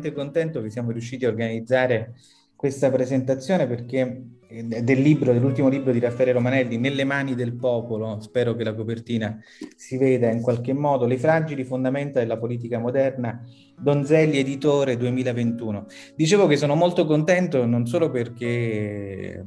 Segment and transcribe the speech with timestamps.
[0.00, 2.14] veramente contento che siamo riusciti a organizzare
[2.56, 8.54] questa presentazione perché del libro, dell'ultimo libro di Raffaele Romanelli, Nelle mani del popolo, spero
[8.54, 9.38] che la copertina
[9.76, 13.42] si veda in qualche modo, Le fragili fondamenta della politica moderna,
[13.78, 15.86] Donzelli Editore 2021.
[16.16, 19.44] Dicevo che sono molto contento non solo perché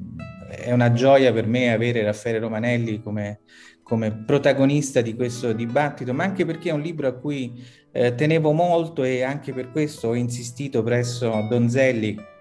[0.50, 3.42] è una gioia per me avere Raffaele Romanelli come,
[3.84, 7.62] come protagonista di questo dibattito, ma anche perché è un libro a cui
[7.94, 12.32] eh, tenevo molto e anche per questo ho insistito presso Donzelli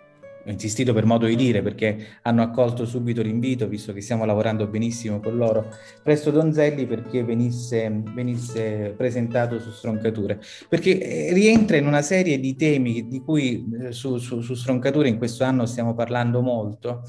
[0.44, 4.66] ho insistito per modo di dire perché hanno accolto subito l'invito, visto che stiamo lavorando
[4.66, 5.68] benissimo con loro,
[6.02, 10.98] presso Donzelli perché venisse, venisse presentato su Stroncature, perché
[11.28, 15.18] eh, rientra in una serie di temi di cui eh, su, su, su Stroncature in
[15.18, 17.02] questo anno stiamo parlando molto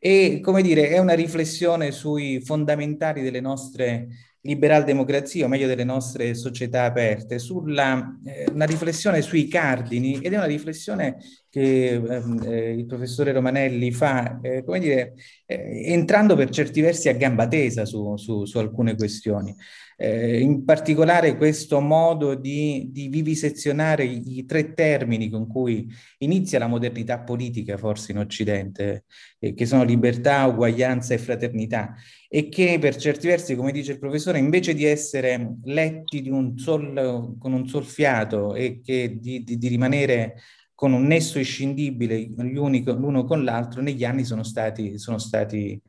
[0.00, 4.08] e come dire è una riflessione sui fondamentali delle nostre
[4.42, 10.32] liberal democrazia, o meglio delle nostre società aperte, sulla eh, una riflessione sui cardini ed
[10.32, 15.14] è una riflessione che ehm, eh, il professore Romanelli fa, eh, come dire,
[15.46, 19.54] eh, entrando per certi versi a gamba tesa su, su, su alcune questioni.
[19.96, 25.88] Eh, in particolare questo modo di, di vivisezionare i, tre termini con cui
[26.18, 29.04] inizia la modernità politica, forse in Occidente,
[29.38, 31.94] eh, che sono libertà, uguaglianza e fraternità,
[32.28, 37.36] e che per certi versi, come dice il professore, invece di essere letti un sol,
[37.38, 40.36] con un sol fiato e che di, di, di rimanere
[40.82, 45.80] con un nesso inscindibile l'uno con l'altro, negli anni sono stati, sono stati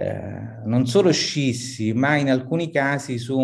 [0.00, 3.38] eh, non solo scissi, ma in alcuni casi su,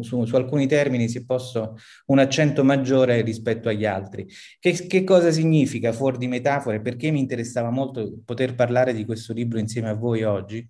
[0.00, 4.26] su, su, alcuni termini si è posto un accento maggiore rispetto agli altri.
[4.58, 6.80] Che, che cosa significa fuori di metafore?
[6.80, 10.66] Perché mi interessava molto poter parlare di questo libro insieme a voi oggi?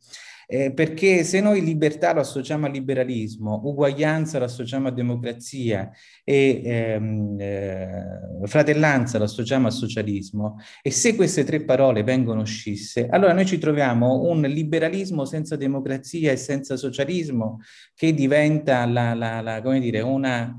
[0.52, 5.92] Eh, perché se noi libertà lo associamo al liberalismo, uguaglianza lo associamo a democrazia
[6.24, 8.02] e ehm, eh,
[8.46, 13.58] fratellanza lo associamo al socialismo, e se queste tre parole vengono scisse, allora noi ci
[13.58, 17.60] troviamo un liberalismo senza democrazia e senza socialismo
[17.94, 20.58] che diventa la, la, la, come dire, una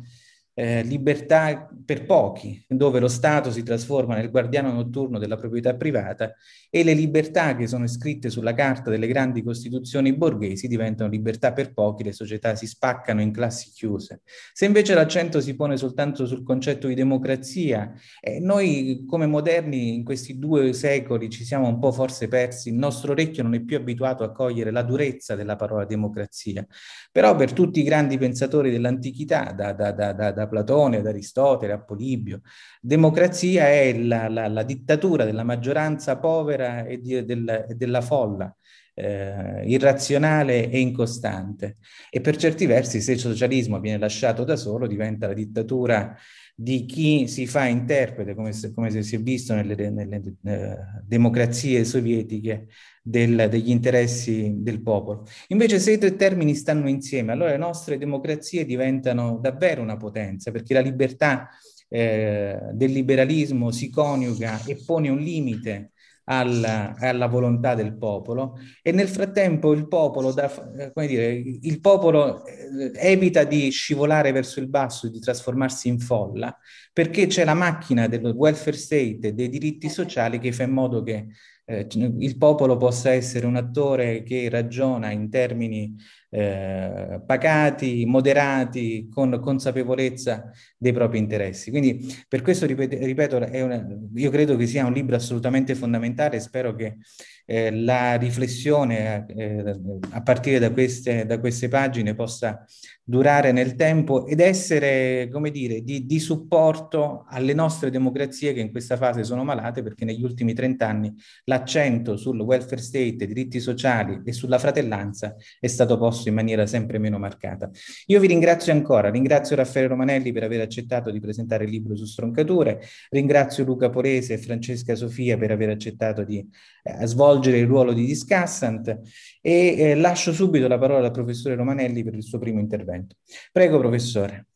[0.62, 6.36] eh, libertà per pochi, dove lo Stato si trasforma nel guardiano notturno della proprietà privata
[6.70, 11.74] e le libertà che sono scritte sulla carta delle grandi costituzioni borghesi diventano libertà per
[11.74, 14.22] pochi, le società si spaccano in classi chiuse.
[14.54, 20.04] Se invece l'accento si pone soltanto sul concetto di democrazia, eh, noi come moderni in
[20.04, 23.78] questi due secoli ci siamo un po' forse persi, il nostro orecchio non è più
[23.78, 26.66] abituato a cogliere la durezza della parola democrazia,
[27.12, 31.74] però per tutti i grandi pensatori dell'antichità, da, da, da, da da Platone ad Aristotele
[31.74, 32.42] a Polibio.
[32.82, 38.54] Democrazia è la, la, la dittatura della maggioranza povera e, di, del, e della folla.
[38.94, 41.78] Eh, irrazionale e incostante
[42.10, 46.14] e per certi versi se il socialismo viene lasciato da solo diventa la dittatura
[46.54, 50.78] di chi si fa interprete, come se, come se si è visto nelle, nelle eh,
[51.06, 52.68] democrazie sovietiche,
[53.02, 55.26] del, degli interessi del popolo.
[55.48, 60.52] Invece se i tre termini stanno insieme, allora le nostre democrazie diventano davvero una potenza,
[60.52, 61.50] perché la libertà
[61.88, 65.92] eh, del liberalismo si coniuga e pone un limite
[66.26, 70.50] alla, alla, volontà del popolo e nel frattempo il popolo, da,
[70.94, 76.56] come dire, il popolo eh, evita di scivolare verso il basso di trasformarsi in folla
[76.94, 81.28] perché c'è la macchina del welfare state dei diritti sociali che fa in modo che
[81.66, 85.96] eh, il popolo possa essere un attore che ragiona in termini
[86.34, 91.70] eh, pacati, moderati, con consapevolezza dei propri interessi.
[91.72, 93.86] Quindi per questo, ripeto, ripeto una,
[94.16, 96.98] io credo che sia un libro assolutamente fondamentale e spero che
[97.46, 99.80] eh, la riflessione eh,
[100.12, 102.66] a partire da queste, da queste pagine possa
[103.04, 108.72] durare nel tempo ed essere, come dire, di, di, supporto alle nostre democrazie che in
[108.72, 111.14] questa fase sono malate perché negli ultimi trent'anni
[111.46, 116.98] l'accento sul welfare state, diritti sociali e sulla fratellanza è stato posto in maniera sempre
[116.98, 117.70] meno marcata.
[118.08, 122.06] Io vi ringrazio ancora, ringrazio Raffaele Romanelli per aver accettato di presentare il libro su
[122.06, 126.48] stroncature, ringrazio Luca Porese e Francesca Sofia per aver accettato di
[126.84, 129.00] eh, svolgere il ruolo di discussant
[129.42, 133.16] e eh, lascio subito la parola al professore Romanelli per il suo primo intervento.
[133.52, 134.48] Prego, professore.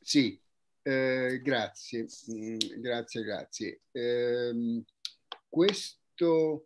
[0.00, 0.38] Sì,
[0.82, 3.80] eh, grazie, mm, grazie, grazie.
[3.90, 4.82] Eh,
[5.48, 6.64] questo,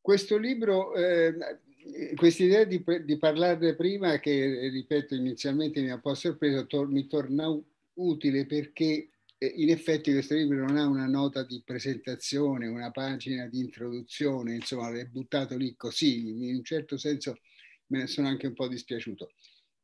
[0.00, 1.32] questo libro, eh,
[2.14, 6.88] questa idea di, di, parlarne prima, che ripeto inizialmente mi ha un po' sorpreso, tor-
[6.88, 7.48] mi torna
[7.94, 9.08] utile perché
[9.38, 14.90] in effetti questo libro non ha una nota di presentazione, una pagina di introduzione, insomma
[14.90, 17.40] l'è buttato lì così, in un certo senso
[17.86, 19.32] me ne sono anche un po' dispiaciuto.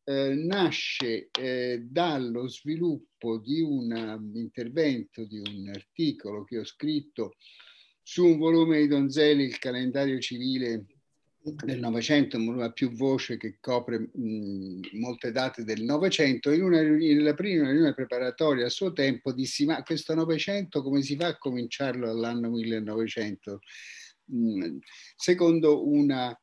[0.05, 7.35] Eh, nasce eh, dallo sviluppo di un intervento, di un articolo che ho scritto
[8.03, 10.87] su un volume di Donzelli, il calendario civile
[11.55, 17.35] del Novecento, a più voce che copre mh, molte date del Novecento, in una nella
[17.35, 22.06] prima riunione preparatoria a suo tempo dissi ma questo Novecento come si fa a cominciarlo
[22.06, 23.61] dall'anno 1900?
[24.25, 24.77] Mh,
[25.17, 26.39] secondo una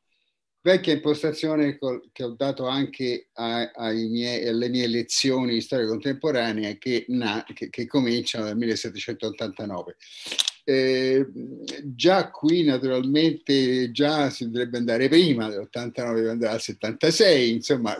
[0.66, 1.78] vecchia impostazione
[2.10, 7.70] che ho dato anche a, miei, alle mie lezioni di storia contemporanea che, na, che,
[7.70, 9.96] che cominciano dal 1789.
[10.68, 11.24] Eh,
[11.84, 17.96] già qui naturalmente già si dovrebbe andare prima dell'89, deve andare al 76, insomma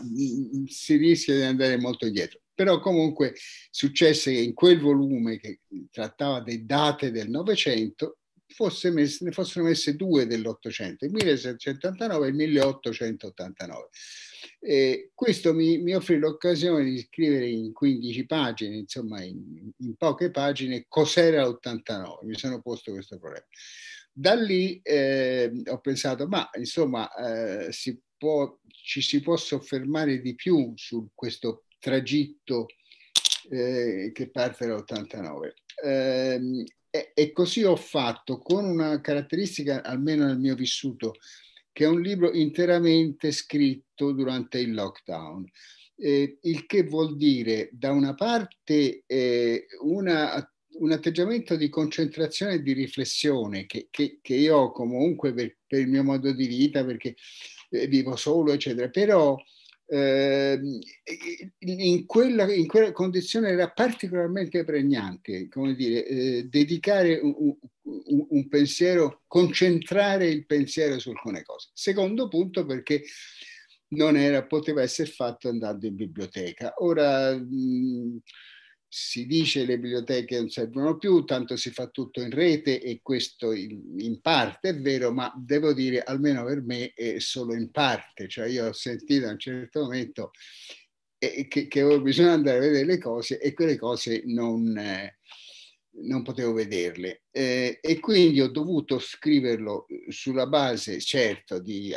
[0.66, 2.40] si rischia di andare molto indietro.
[2.52, 3.34] Però comunque
[3.70, 5.60] successe che in quel volume che
[5.92, 8.16] trattava delle date del Novecento
[8.48, 13.88] fosse messe, ne fossero messe due dell'Ottocento, il 1789 e il 1889.
[14.60, 20.30] E questo mi, mi, offrì l'occasione di scrivere in 15 pagine, insomma in, in poche
[20.30, 22.24] pagine, cos'era l'89.
[22.24, 23.46] Mi sono posto questo problema.
[24.12, 30.34] Da lì eh, ho pensato, ma insomma eh, si può, ci si può soffermare di
[30.34, 32.66] più su questo tragitto
[33.50, 35.52] eh, che parte dall'89.
[35.84, 41.14] Eh, e, e così ho fatto con una caratteristica, almeno nel mio vissuto,
[41.76, 45.46] che è un libro interamente scritto durante il lockdown.
[45.94, 50.42] Eh, il che vuol dire da una parte eh, una,
[50.78, 55.80] un atteggiamento di concentrazione e di riflessione che, che, che io ho comunque per, per,
[55.80, 57.14] il mio modo di vita, perché
[57.68, 59.36] eh, vivo solo, eccetera, però
[59.88, 60.60] eh,
[61.58, 68.48] in, quella, in, quella, condizione era particolarmente pregnante, come dire, eh, dedicare un, un, un,
[68.48, 71.70] pensiero, concentrare il pensiero su alcune cose.
[71.72, 73.02] Secondo punto perché
[73.88, 76.74] non era, poteva essere fatto andando in biblioteca.
[76.78, 78.18] Ora mh,
[78.98, 83.00] si dice che le biblioteche non servono più, tanto si fa tutto in rete e
[83.02, 87.70] questo in, in, parte è vero, ma devo dire almeno per me è solo in
[87.70, 90.30] parte, cioè io ho sentito a un certo momento
[91.18, 95.18] eh, che, che di andare a vedere le cose e quelle cose non, eh,
[96.04, 97.24] non potevo vederle.
[97.30, 101.94] Eh, e quindi ho dovuto scriverlo sulla base certo di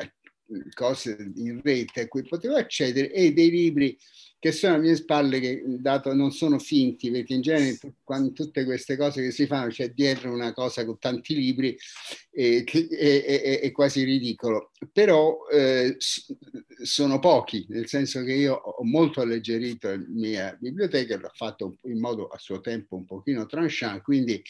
[0.74, 3.98] cose in rete a cui potevo accedere e dei libri
[4.40, 8.64] che sono alle mie spalle che dato non sono finti perché in genere quando tutte
[8.64, 11.78] queste cose che si fanno c'è dietro una cosa con tanti libri
[12.32, 14.72] eh, che è, è, è, quasi ridicolo.
[14.94, 21.32] Però eh, sono pochi nel senso che io ho molto alleggerito la mia biblioteca l'ho
[21.34, 24.42] fatto in modo a suo tempo un pochino tranchant quindi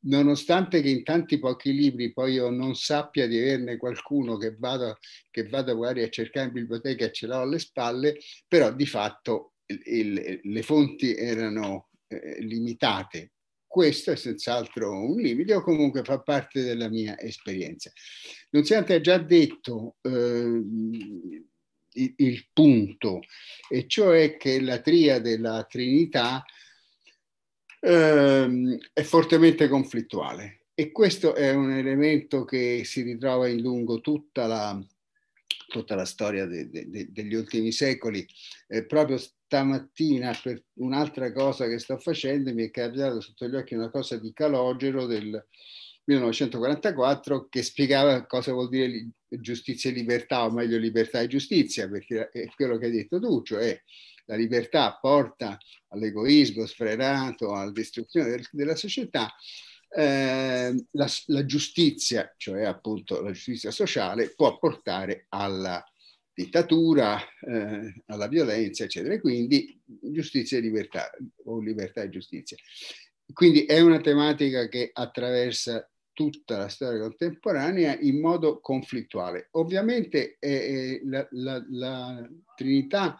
[0.00, 4.98] nonostante che in tanti pochi libri poi io non sappia di averne qualcuno che vado,
[5.30, 9.54] che vado magari a cercare in biblioteca e ce l'ho alle spalle, però di fatto
[9.66, 13.32] il, il, le fonti erano eh, limitate.
[13.66, 17.92] Questo è senz'altro un limite o comunque fa parte della mia esperienza.
[18.50, 21.46] Nunziante ha già detto eh, il,
[22.16, 23.20] il punto,
[23.68, 26.42] e cioè che la tria della Trinità
[27.80, 34.46] ehm, è fortemente conflittuale e questo è un elemento che si ritrova in lungo tutta
[34.46, 34.80] la,
[35.66, 38.24] tutta la storia de, de, de, degli ultimi secoli.
[38.68, 43.74] Eh, proprio stamattina, per un'altra cosa che sto facendo, mi è capitato sotto gli occhi
[43.74, 45.44] una cosa di Calogero del
[46.04, 52.28] 1944 che spiegava cosa vuol dire giustizia e libertà, o meglio libertà e giustizia, perché
[52.28, 53.78] è quello che hai detto tu, cioè
[54.28, 55.58] la libertà porta
[55.88, 59.34] all'egoismo sfrenato, alla distruzione del, della società,
[59.90, 65.82] eh, la, la, giustizia, cioè appunto la giustizia sociale, può portare alla
[66.30, 69.18] dittatura, eh, alla violenza, eccetera.
[69.18, 71.10] Quindi giustizia e libertà,
[71.44, 72.56] o libertà e giustizia.
[73.32, 79.48] Quindi è una tematica che attraversa tutta la storia contemporanea in modo conflittuale.
[79.52, 83.18] Ovviamente eh, la, la, la, Trinità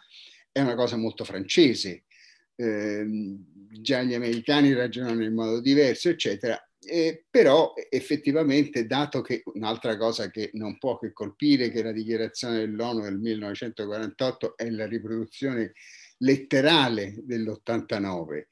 [0.60, 2.04] è una cosa molto francese,
[2.56, 3.06] eh,
[3.80, 6.60] già gli americani ragionano in modo diverso, eccetera.
[6.80, 12.58] Eh, però effettivamente, dato che un'altra cosa che non può che colpire, che la dichiarazione
[12.58, 15.72] dell'ONU del 1948 è la riproduzione
[16.18, 18.46] letterale dell'89,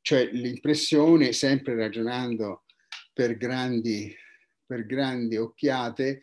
[0.00, 2.64] cioè l'impressione, sempre ragionando
[3.12, 4.14] per grandi,
[4.64, 6.20] per grandi occhiate,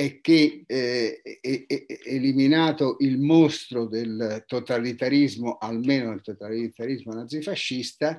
[0.00, 8.18] è che eh, è, è eliminato il mostro del totalitarismo, almeno il totalitarismo nazifascista,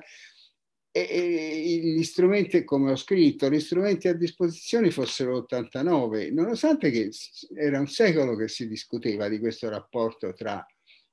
[0.92, 7.10] e, e gli strumenti, come ho scritto, gli strumenti a disposizione fossero 89, nonostante che
[7.56, 10.64] era un secolo che si discuteva di questo rapporto tra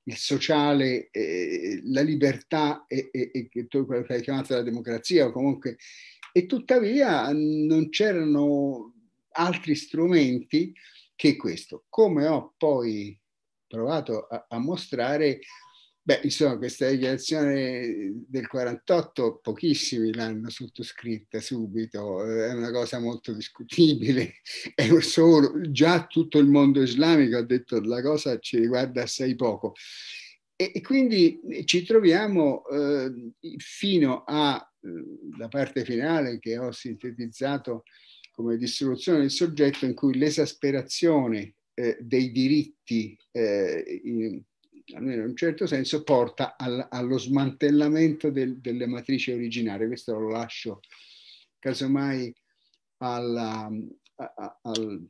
[0.04, 5.32] il sociale, eh, la libertà e, e, e quello che hai chiamato la democrazia, o
[5.32, 5.78] comunque,
[6.32, 8.94] e tuttavia non c'erano
[9.40, 10.74] altri strumenti
[11.16, 11.86] che questo.
[11.90, 13.18] Come ho poi
[13.68, 15.40] provato a, a mostrare,
[16.02, 24.38] Beh, insomma, questa dichiarazione del 48 pochissimi l'hanno sottoscritta subito, è una cosa molto discutibile,
[24.74, 29.74] è solo, già tutto il mondo islamico ha detto la cosa ci riguarda assai poco.
[30.56, 37.84] E, quindi ci troviamo eh, fino alla eh, parte finale che ho sintetizzato
[38.40, 44.42] come distribuzione del soggetto in cui l'esasperazione eh, dei diritti eh, in,
[44.96, 49.88] un certo senso, porta al, allo smantellamento del, delle matrici originarie.
[49.88, 50.80] Questo lo lascio
[51.60, 52.34] casomai
[53.00, 53.70] alla,
[54.16, 55.06] a, a, al,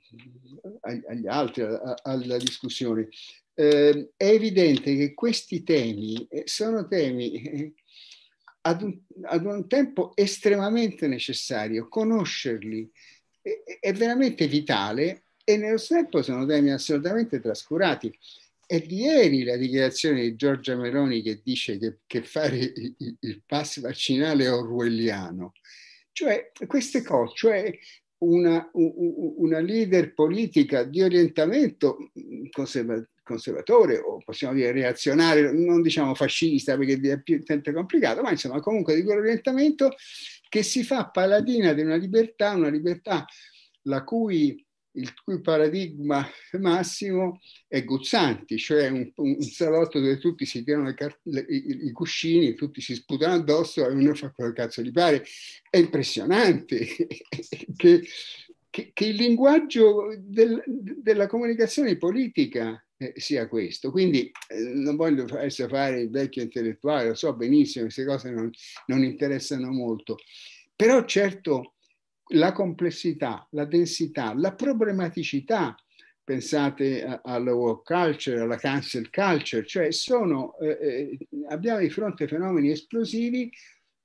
[0.82, 3.10] agli altri, a, alla discussione.
[3.54, 7.74] Eh, è evidente che questi temi eh, sono temi eh,
[8.62, 11.88] ad, un, ad un, tempo estremamente necessario.
[11.88, 12.92] Conoscerli
[13.80, 18.16] è, veramente vitale e nello tempo sono temi assolutamente trascurati.
[18.66, 23.42] È di ieri la dichiarazione di Giorgia Meloni che dice che, che fare il, il
[23.46, 25.54] pass vaccinale è orwelliano.
[26.12, 27.80] Cioè, queste cose, cioè
[28.20, 32.12] una, una leader politica di orientamento
[33.24, 38.96] conservatore o possiamo dire reazionario, non diciamo fascista perché è più complicato, ma insomma comunque
[38.96, 39.96] di quell'orientamento
[40.50, 43.26] che si fa paladina di una libertà, una libertà
[43.84, 46.28] la cui il cui paradigma
[46.60, 51.92] massimo è Guzzanti, cioè un, un salotto dove tutti si tirano le, le, i, i,
[51.92, 55.24] cuscini, tutti si sputano addosso e uno fa quello che cazzo gli pare.
[55.70, 56.86] È impressionante
[57.78, 58.04] che,
[58.70, 63.92] che, che il linguaggio del, della comunicazione politica eh, sia questo.
[63.92, 68.50] Quindi eh, non voglio essere fare il vecchio intellettuale, lo so benissimo, queste cose non,
[68.88, 70.18] non interessano molto,
[70.76, 71.76] però certo
[72.34, 75.76] la complessità, la densità, la problematicità,
[76.24, 82.70] pensate alla work culture, alla cancel culture, cioè sono, eh, eh, abbiamo di fronte fenomeni
[82.70, 83.50] esplosivi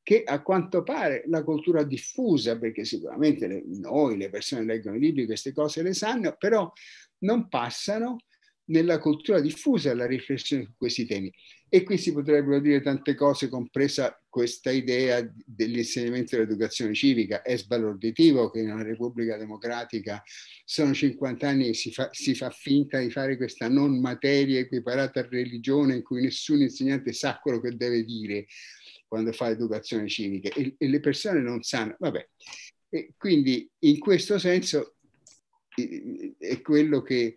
[0.03, 5.01] che a quanto pare la cultura diffusa, perché sicuramente le, noi, le persone leggono i
[5.01, 6.73] libri, queste cose le sanno, però
[7.19, 8.19] non passano
[8.67, 11.33] nella cultura diffusa la riflessione su questi temi.
[11.69, 17.43] E qui si potrebbero dire tante cose, compresa questa idea dell'insegnamento dell'educazione civica.
[17.43, 20.23] È sbalorditivo che in una Repubblica Democratica
[20.65, 25.21] sono 50 anni e si fa, si fa finta di fare questa non materia equiparata
[25.21, 28.47] a religione in cui nessun insegnante sa quello che deve dire
[29.09, 31.97] quando fa educazione civica e, e le persone non sanno.
[31.99, 32.29] Vabbè.
[32.89, 34.95] E quindi in questo senso
[36.39, 37.35] è quello che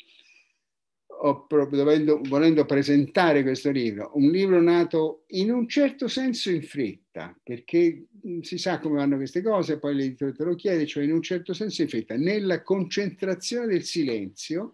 [1.69, 8.05] dovendo, volendo presentare questo libro, un libro nato in un certo senso in fretta, perché
[8.41, 11.53] si sa come vanno queste cose, poi l'editore te lo chiede, cioè in un certo
[11.53, 14.73] senso in fretta, nella concentrazione del silenzio,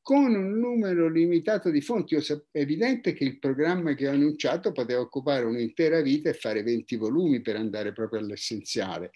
[0.00, 2.14] con un numero limitato di fonti.
[2.14, 6.96] È evidente che il programma che ho annunciato poteva occupare un'intera vita e fare 20
[6.96, 9.10] volumi per andare proprio all'essenziale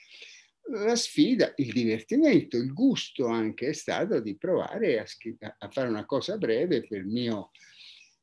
[0.71, 5.07] la sfida, il divertimento, il gusto anche è stato di provare a,
[5.59, 7.51] a fare una cosa breve per mio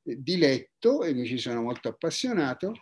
[0.02, 2.74] diletto e mi ci sono molto appassionato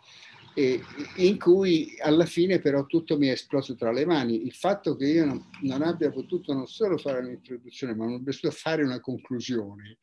[0.53, 0.81] e
[1.17, 4.43] in cui alla fine però tutto mi è esploso tra le mani.
[4.43, 8.33] Il fatto che io non, non abbia potuto non solo fare un'introduzione, ma non abbia
[8.33, 9.99] potuto fare una conclusione,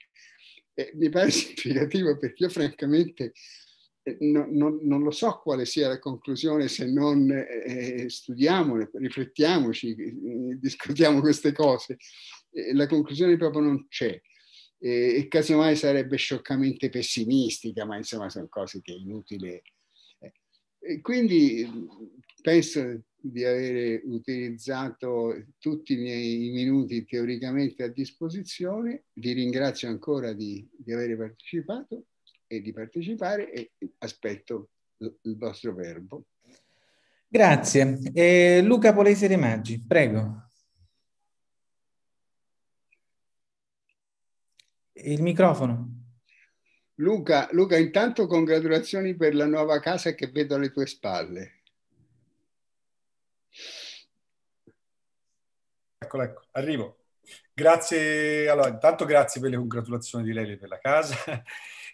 [0.75, 3.33] eh, mi pare significativo perché io francamente eh,
[4.21, 10.59] no, no, non lo so quale sia la conclusione se non eh, studiamo, riflettiamoci, eh,
[10.59, 11.97] discutiamo queste cose.
[12.51, 14.21] Eh, la conclusione proprio non c'è.
[14.79, 19.63] Eh, e casomai sarebbe scioccamente pessimistica, ma insomma sono cose che è inutile.
[20.87, 21.67] E quindi
[22.43, 29.05] penso di aver utilizzato tutti i miei minuti teoricamente a disposizione.
[29.15, 32.05] Vi ringrazio ancora di, di aver partecipato
[32.57, 36.27] e di partecipare e aspetto il vostro verbo.
[37.29, 37.99] Grazie.
[38.13, 40.51] Eh, Luca Polese De Maggi, prego.
[44.93, 46.03] Il microfono.
[46.99, 51.63] Luca, Luca, intanto congratulazioni per la nuova casa che vedo alle tue spalle.
[55.99, 56.99] Eccolo, ecco, arrivo.
[57.53, 61.43] Grazie, allora, intanto grazie per le congratulazioni di Lele per la casa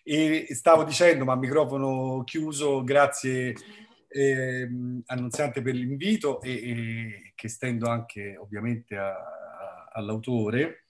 [0.03, 3.55] e stavo dicendo, ma microfono chiuso, grazie
[4.09, 4.69] eh,
[5.07, 10.87] Annunziante per l'invito e, e, che stendo anche ovviamente a, a, all'autore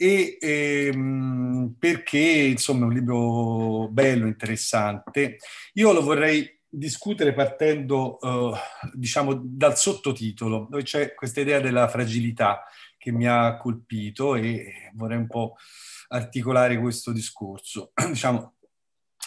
[0.00, 5.38] e ehm, perché insomma è un libro bello, interessante.
[5.74, 8.54] Io lo vorrei discutere partendo uh,
[8.94, 12.62] diciamo dal sottotitolo dove c'è questa idea della fragilità
[12.96, 15.56] che mi ha colpito e vorrei un po'
[16.08, 17.92] articolare questo discorso.
[18.08, 18.54] diciamo,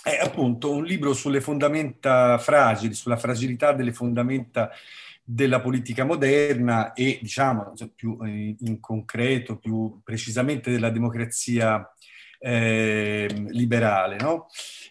[0.04, 4.72] è appunto un libro sulle fondamenta fragili, sulla fragilità delle fondamenta
[5.24, 11.88] della politica moderna e, diciamo, più in concreto, più precisamente della democrazia
[12.41, 14.17] eh, liberale.
[14.17, 14.47] No?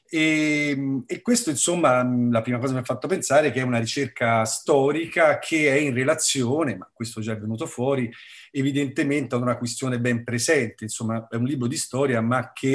[0.09, 4.45] E, e, questo, insomma, la prima cosa mi ha fatto pensare che è una ricerca
[4.45, 8.11] storica che è in relazione, ma questo già è venuto fuori,
[8.53, 10.85] evidentemente ad una questione ben presente.
[10.85, 12.73] Insomma, è un libro di storia, ma che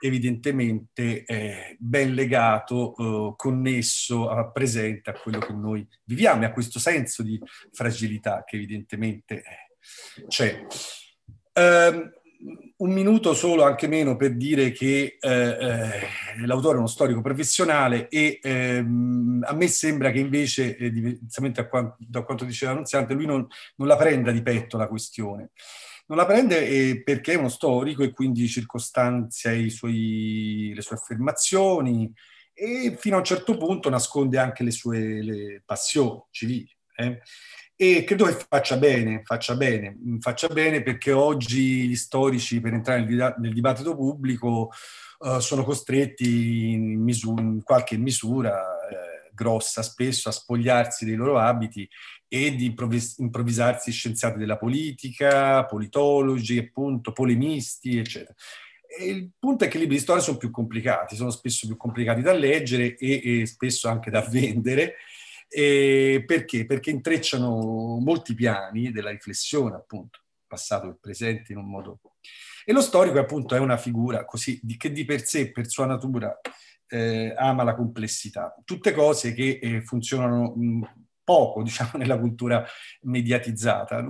[0.00, 6.78] evidentemente è ben legato, eh, connesso, presente a quello che noi viviamo e a questo
[6.78, 7.38] senso di
[7.72, 9.44] fragilità che evidentemente
[10.28, 10.64] c'è.
[11.52, 12.10] Um,
[12.76, 18.08] un minuto solo, anche meno, per dire che eh, eh, l'autore è uno storico professionale
[18.08, 23.26] e ehm, a me sembra che invece, eh, diversamente quanto, da quanto diceva Annunziante, lui
[23.26, 25.50] non, non, la prenda di petto la questione.
[26.06, 32.12] Non la prende eh, perché è uno storico e quindi circostanzia suoi, le sue affermazioni
[32.52, 36.68] e fino a un certo punto nasconde anche le sue le passioni civili.
[37.82, 42.60] Eh e credo che faccia bene, faccia bene, mm, faccia bene perché oggi gli storici
[42.60, 44.70] per entrare nel, dibattito pubblico
[45.20, 51.38] uh, sono costretti in, misura, in qualche misura eh, grossa spesso a spogliarsi dei loro
[51.38, 51.88] abiti
[52.28, 58.34] e di improvvis- improvvisarsi scienziati della politica, politologi, appunto, polemisti, eccetera.
[58.98, 61.78] E il punto è che i libri di storia sono più complicati, sono spesso più
[61.78, 64.96] complicati da leggere e, e spesso anche da vendere
[65.52, 66.64] e perché?
[66.64, 71.98] Perché intrecciano molti piani della riflessione, appunto, passato e presente in un modo.
[72.64, 76.38] E lo storico, appunto, è una figura così che di per sé, per sua natura,
[76.86, 78.54] eh, ama la complessità.
[78.64, 80.82] Tutte cose che eh, funzionano mh,
[81.24, 82.64] poco, diciamo, nella cultura
[83.02, 84.04] mediatizzata.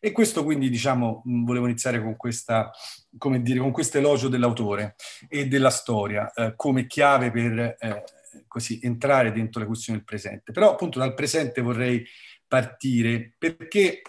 [0.00, 2.72] E questo quindi, diciamo, volevo iniziare con questa,
[3.16, 4.96] come dire, con questo elogio dell'autore
[5.28, 8.04] e della storia eh, come chiave per eh,
[8.46, 10.52] così entrare dentro le questioni del presente.
[10.52, 12.04] Però appunto dal presente vorrei
[12.46, 14.02] partire perché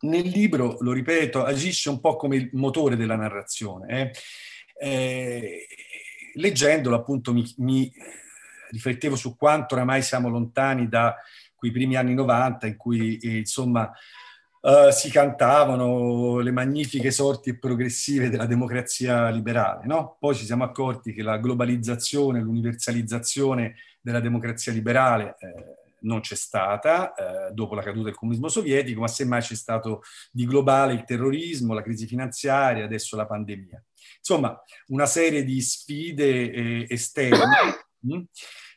[0.00, 4.12] nel libro, lo ripeto, agisce un po' come il motore della narrazione.
[4.78, 4.88] Eh?
[4.88, 5.66] Eh,
[6.34, 7.92] leggendolo appunto mi, mi,
[8.70, 11.16] riflettevo su quanto oramai siamo lontani da
[11.54, 13.90] quei primi anni 90 in cui eh, insomma
[14.60, 19.86] uh, si cantavano le magnifiche sorti progressive della democrazia liberale.
[19.86, 20.16] No?
[20.18, 27.12] Poi ci siamo accorti che la globalizzazione, l'universalizzazione della democrazia liberale eh, non c'è stata
[27.12, 31.74] eh, dopo la caduta del comunismo sovietico, ma semmai c'è stato di globale il terrorismo,
[31.74, 33.82] la crisi finanziaria, adesso la pandemia.
[34.18, 37.46] Insomma, una serie di sfide eh, esterne
[37.98, 38.22] mh, mm,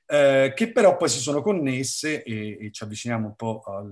[0.06, 3.92] eh, che però poi si sono connesse e, e ci avviciniamo un po' al,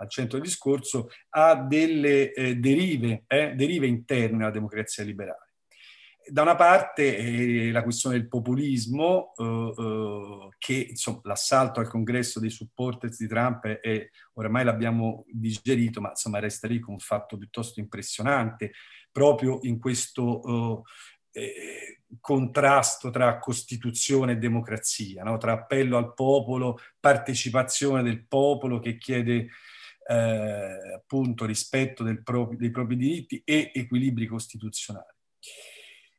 [0.00, 5.48] Al centro del discorso, ha delle eh, derive, eh, derive interne alla democrazia liberale.
[6.26, 12.50] Da una parte eh, la questione del populismo, eh, eh, che l'assalto al congresso dei
[12.50, 17.80] supporters di Trump è, oramai l'abbiamo digerito, ma insomma resta lì come un fatto piuttosto
[17.80, 18.72] impressionante,
[19.10, 20.84] proprio in questo
[21.32, 25.36] eh, contrasto tra Costituzione e democrazia, no?
[25.38, 29.48] tra appello al popolo, partecipazione del popolo che chiede
[30.10, 35.06] eh, appunto rispetto proprio, dei propri diritti e equilibri costituzionali.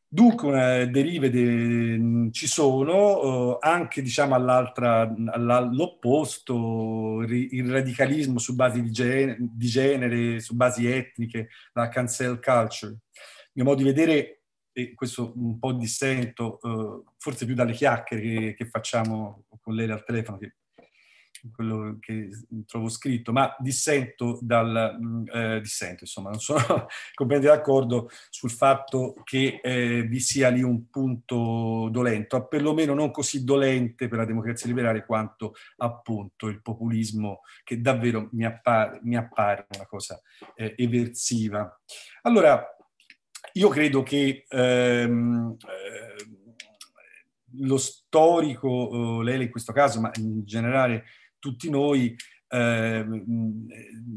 [0.08, 9.38] Dunque, derive de, ci sono, eh, anche diciamo all'opposto, il radicalismo su basi di genere,
[9.40, 12.92] di genere, su basi etniche, la cancel culture.
[12.92, 14.42] Il mio modo di vedere,
[14.74, 19.90] e questo un po' dissento, eh, forse più dalle chiacchiere che, che facciamo con lei
[19.90, 20.56] al telefono, che
[21.54, 22.30] quello che
[22.66, 26.62] trovo scritto, ma dissento dal mm, eh, dissento, insomma, non sono
[27.14, 33.44] completamente d'accordo sul fatto che eh, vi sia lì un punto dolente, perlomeno non così
[33.44, 39.68] dolente per la democrazia liberale quanto appunto il populismo che davvero mi appare, mi appare
[39.76, 40.22] una cosa
[40.56, 41.80] eh, eversiva.
[42.24, 42.64] Allora,
[43.54, 46.40] io credo che ehm, eh,
[47.58, 51.06] lo storico, eh, lei in questo caso, ma in generale
[51.42, 52.16] tutti noi
[52.54, 53.06] eh,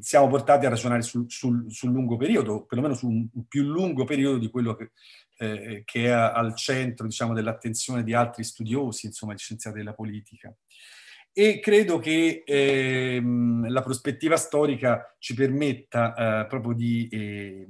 [0.01, 4.39] siamo portati a ragionare sul, sul, sul, lungo periodo, perlomeno su un più lungo periodo
[4.39, 4.91] di quello che,
[5.39, 10.55] eh, che è al centro diciamo, dell'attenzione di altri studiosi, insomma, di scienziati della politica.
[11.33, 13.21] E credo che eh,
[13.67, 17.67] la prospettiva storica ci permetta eh, proprio di eh,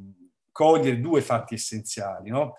[0.51, 2.31] cogliere due fatti essenziali.
[2.31, 2.55] No?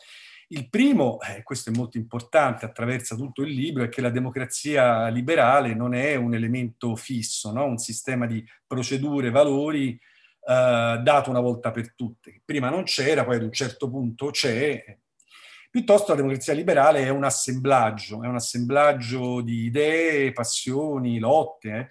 [0.49, 5.08] Il primo, eh, questo è molto importante, attraversa tutto il libro, è che la democrazia
[5.08, 7.65] liberale non è un elemento fisso, no?
[7.65, 9.99] un sistema di procedure, valori
[10.47, 12.41] eh, dato una volta per tutte.
[12.45, 14.97] Prima non c'era, poi ad un certo punto c'è.
[15.71, 21.89] Piuttosto la democrazia liberale è un assemblaggio, è un assemblaggio di idee, passioni, lotte,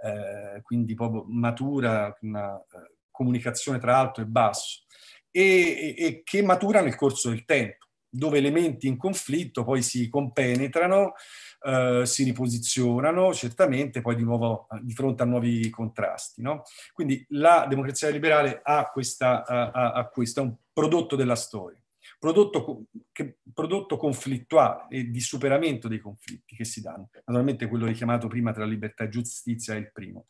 [0.00, 0.56] eh?
[0.56, 4.84] eh quindi proprio matura, una eh, comunicazione tra alto e basso,
[5.30, 11.14] e, e che matura nel corso del tempo dove elementi in conflitto poi si compenetrano,
[11.62, 16.42] eh, si riposizionano certamente poi di nuovo eh, di fronte a nuovi contrasti.
[16.42, 16.62] No?
[16.92, 21.80] Quindi la democrazia liberale ha, questa, ha, ha questo, è un prodotto della storia,
[22.18, 27.10] prodotto, che, prodotto conflittuale e di superamento dei conflitti che si danno.
[27.12, 30.26] Naturalmente quello richiamato prima tra libertà e giustizia è il primo.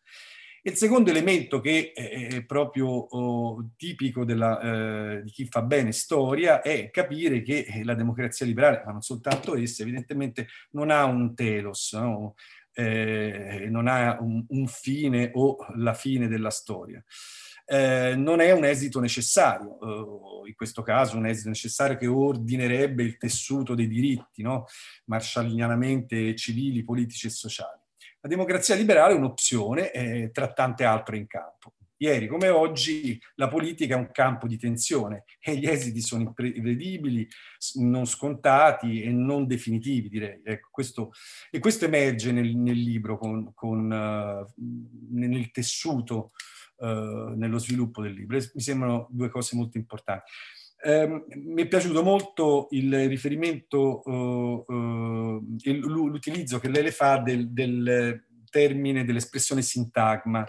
[0.66, 6.60] Il secondo elemento che è proprio oh, tipico della, eh, di chi fa bene storia
[6.60, 11.36] è capire che eh, la democrazia liberale, ma non soltanto essa, evidentemente non ha un
[11.36, 12.34] telos, no?
[12.72, 17.00] eh, non ha un, un, fine o la fine della storia.
[17.64, 23.04] Eh, non è un esito necessario, eh, in questo caso un esito necessario che ordinerebbe
[23.04, 24.66] il tessuto dei diritti, no?
[25.04, 27.84] marshallianamente civili, politici e sociali.
[28.26, 31.74] La democrazia liberale è un'opzione eh, tra tante altre in campo.
[31.98, 37.26] Ieri come oggi la politica è un campo di tensione e gli esiti sono imprevedibili,
[37.74, 40.40] non scontati e non definitivi, direi.
[40.42, 41.12] Ecco, questo,
[41.52, 44.52] e questo emerge nel, nel libro, con, con, uh,
[45.12, 46.32] nel tessuto,
[46.78, 48.38] uh, nello sviluppo del libro.
[48.54, 50.32] Mi sembrano due cose molto importanti.
[50.82, 57.50] Eh, mi è piaciuto molto il riferimento, uh, uh, l'utilizzo che lei le fa del,
[57.50, 60.46] del termine, dell'espressione sintagma,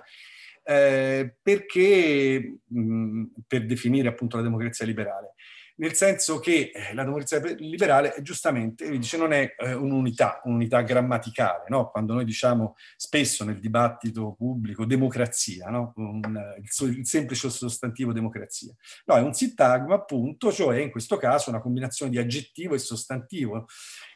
[0.63, 5.33] eh, perché, mh, per definire appunto la democrazia liberale,
[5.77, 11.65] nel senso che eh, la democrazia liberale giustamente dice non è eh, un'unità, un'unità grammaticale,
[11.69, 11.89] no?
[11.89, 15.93] quando noi diciamo spesso nel dibattito pubblico democrazia, no?
[15.97, 16.21] un,
[16.57, 18.73] il, il, semplice sostantivo democrazia.
[19.05, 23.67] No, è un sintagma appunto, cioè in questo caso una combinazione di aggettivo e sostantivo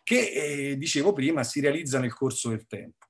[0.03, 3.09] che, eh, dicevo prima, si realizza nel corso del tempo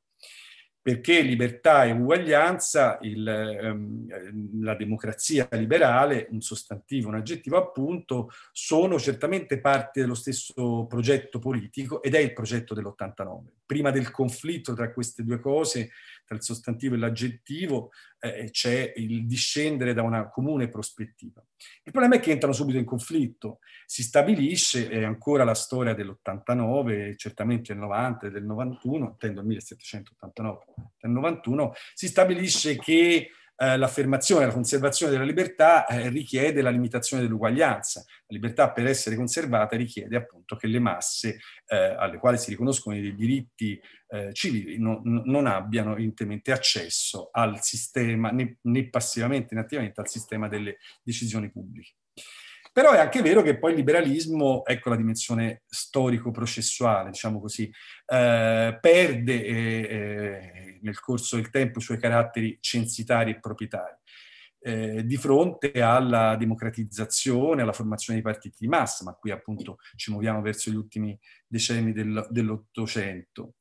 [0.81, 8.97] perché libertà e uguaglianza, il, ehm, la democrazia liberale, un sostantivo, un aggettivo appunto, sono
[8.97, 13.41] certamente parte dello stesso progetto politico ed è il progetto dell'89.
[13.65, 15.91] Prima del conflitto tra queste due cose,
[16.25, 21.43] tra il sostantivo e l'aggettivo, eh, c'è il discendere da una comune prospettiva.
[21.83, 23.59] Il problema è che entrano subito in conflitto.
[23.85, 29.47] Si stabilisce, è ancora la storia dell'89, certamente del 90 e del 91, intendo il
[29.47, 30.65] 1789,
[30.99, 37.21] del 91, si stabilisce che eh, l'affermazione, la conservazione della libertà eh, richiede la limitazione
[37.21, 38.03] dell'uguaglianza.
[38.07, 42.95] La libertà per essere conservata richiede appunto che le masse eh, alle quali si riconoscono
[42.95, 49.61] i diritti eh, civili no, non abbiano evidentemente accesso al sistema, né, né passivamente né
[49.61, 51.93] attivamente al sistema delle decisioni pubbliche.
[52.73, 57.69] Però è anche vero che poi il liberalismo, ecco la dimensione storico-processuale, diciamo così,
[58.05, 59.55] eh, perde eh,
[59.89, 63.95] eh, nel corso del tempo i suoi caratteri censitari e proprietari.
[64.63, 70.11] Eh, di fronte alla democratizzazione, alla formazione di partiti di massa, ma qui appunto ci
[70.11, 73.55] muoviamo verso gli ultimi decenni del, dell'Ottocento.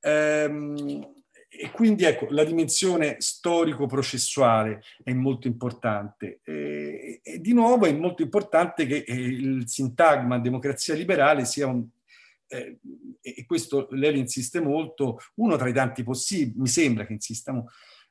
[0.00, 1.19] Ehm,
[1.62, 6.40] e quindi ecco, la dimensione storico-processuale è molto importante.
[6.42, 11.86] E, e, di nuovo è molto importante che eh, il sintagma democrazia liberale sia un,
[12.48, 12.78] eh,
[13.20, 17.66] e questo lei insiste molto, uno tra i tanti possibili, mi sembra che insistano,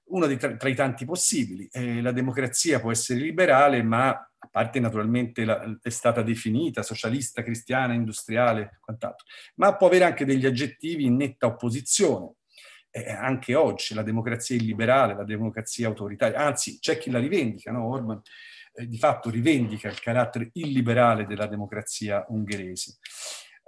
[0.09, 1.67] uno tra, tra, i tanti possibili.
[1.71, 7.41] Eh, la democrazia può essere liberale, ma a parte naturalmente la, è stata definita socialista,
[7.41, 12.35] cristiana, industriale, quant'altro, ma può avere anche degli aggettivi in netta opposizione
[12.91, 17.87] eh, anche oggi la democrazia illiberale, la democrazia autoritaria, anzi c'è chi la rivendica, no?
[17.87, 18.21] Orban
[18.73, 22.97] eh, di fatto rivendica il carattere illiberale della democrazia ungherese.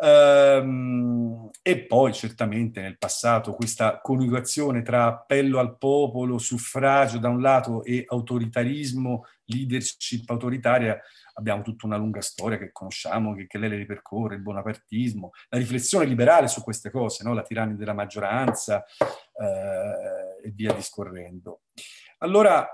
[0.03, 7.39] Um, e poi certamente nel passato questa coniugazione tra appello al popolo, suffragio da un
[7.39, 10.99] lato e autoritarismo, leadership autoritaria
[11.33, 15.57] abbiamo tutta una lunga storia che conosciamo, che, che lei le ripercorre, il bonapartismo, la
[15.57, 17.33] riflessione liberale su queste cose, no?
[17.33, 21.61] la tirannia della maggioranza eh, e via discorrendo.
[22.19, 22.67] Allora,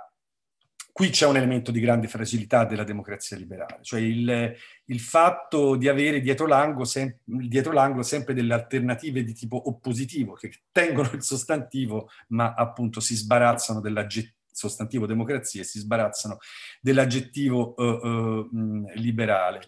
[0.92, 5.88] qui c'è un elemento di grande fragilità della democrazia liberale, cioè il, il fatto di
[5.88, 11.22] avere dietro l'angolo, sem- dietro l'angolo, sempre delle alternative di tipo oppositivo, che tengono il
[11.22, 16.38] sostantivo, ma appunto si sbarazzano dell'aggettivo sostantivo democrazia e si sbarazzano
[16.82, 19.68] dell'aggettivo uh, uh, liberale.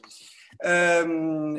[0.61, 1.57] Um,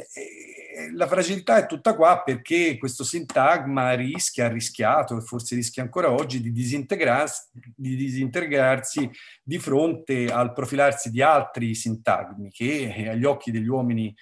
[0.94, 6.12] la fragilità è tutta qua perché questo sintagma rischia, ha rischiato e forse rischia ancora
[6.12, 9.10] oggi di disintegrarsi, di disintegrarsi
[9.42, 14.14] di fronte al profilarsi di altri sintagmi che eh, agli occhi degli uomini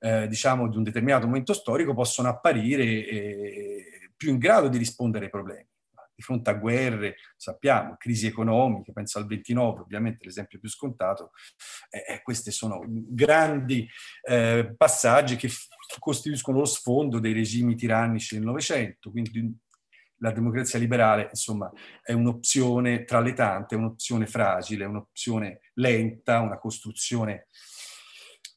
[0.00, 3.84] eh, diciamo di un determinato momento storico possono apparire eh,
[4.16, 5.66] più in grado di rispondere ai problemi
[6.16, 11.32] di fronte a guerre, sappiamo, crisi economiche, penso al 29, ovviamente l'esempio più scontato,
[11.90, 13.86] eh, eh questi sono grandi
[14.22, 15.50] eh, passaggi che
[15.98, 19.54] costituiscono lo sfondo dei regimi tirannici del Novecento, quindi
[20.20, 21.70] la democrazia liberale, insomma,
[22.02, 27.48] è un'opzione tra le tante, è un'opzione fragile, un'opzione lenta, una costruzione...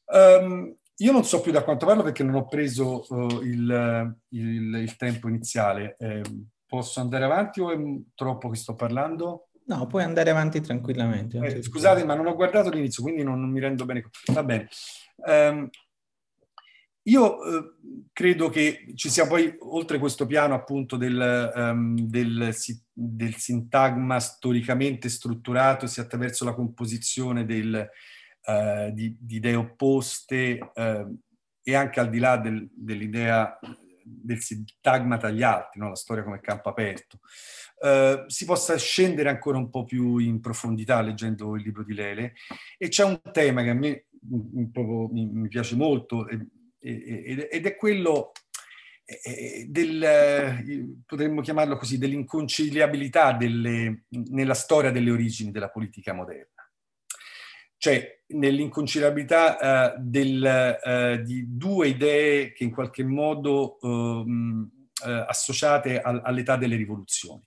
[0.06, 4.74] Um, io non so più da quanto parlo perché non ho preso uh, il, il,
[4.74, 5.96] il, tempo iniziale.
[5.98, 6.22] Eh,
[6.70, 7.76] Posso andare avanti o è
[8.14, 9.48] troppo che sto parlando?
[9.64, 11.38] No, puoi andare avanti tranquillamente.
[11.38, 14.08] Eh, scusate, ma non ho guardato l'inizio, quindi non, non mi rendo bene.
[14.32, 14.68] Va bene.
[15.16, 15.68] Um,
[17.02, 17.74] io eh,
[18.12, 22.54] credo che ci sia poi, oltre questo piano appunto del, um, del,
[22.92, 27.84] del sintagma storicamente strutturato, sia attraverso la composizione del,
[28.46, 31.18] uh, di, di, idee opposte uh,
[31.64, 33.58] e anche al di là del, dell'idea
[34.10, 35.88] del sintagma tra gli altri, no?
[35.88, 37.18] la storia come campo aperto.
[37.80, 42.34] Uh, si possa scendere ancora un po' più in profondità leggendo il libro di Lele
[42.76, 48.32] e c'è un tema che a me mi, mi piace molto ed è quello
[49.66, 56.59] del, potremmo chiamarlo così, dell'inconciliabilità delle, nella storia delle origini della politica moderna
[57.80, 64.70] cioè nell'inconciliabilità uh, del, uh, di due idee che in qualche modo um,
[65.02, 67.42] uh, associate al, all'età delle rivoluzioni.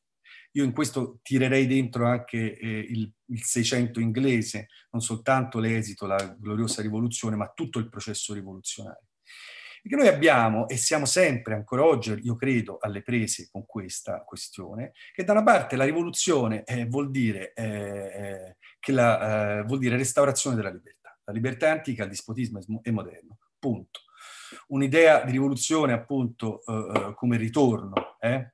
[0.53, 6.35] Io in questo tirerei dentro anche eh, il, il 600 inglese, non soltanto l'esito, la
[6.39, 9.07] gloriosa rivoluzione, ma tutto il processo rivoluzionario.
[9.83, 14.93] Perché noi abbiamo, e siamo sempre, ancora oggi, io credo, alle prese con questa questione,
[15.13, 19.95] che da una parte la rivoluzione eh, vuol, dire, eh che la, eh, vuol dire
[19.95, 21.17] restaurazione della libertà.
[21.23, 24.01] La libertà è antica, il dispotismo è moderno, punto.
[24.67, 28.17] Un'idea di rivoluzione, appunto, eh, eh, come ritorno.
[28.19, 28.51] E,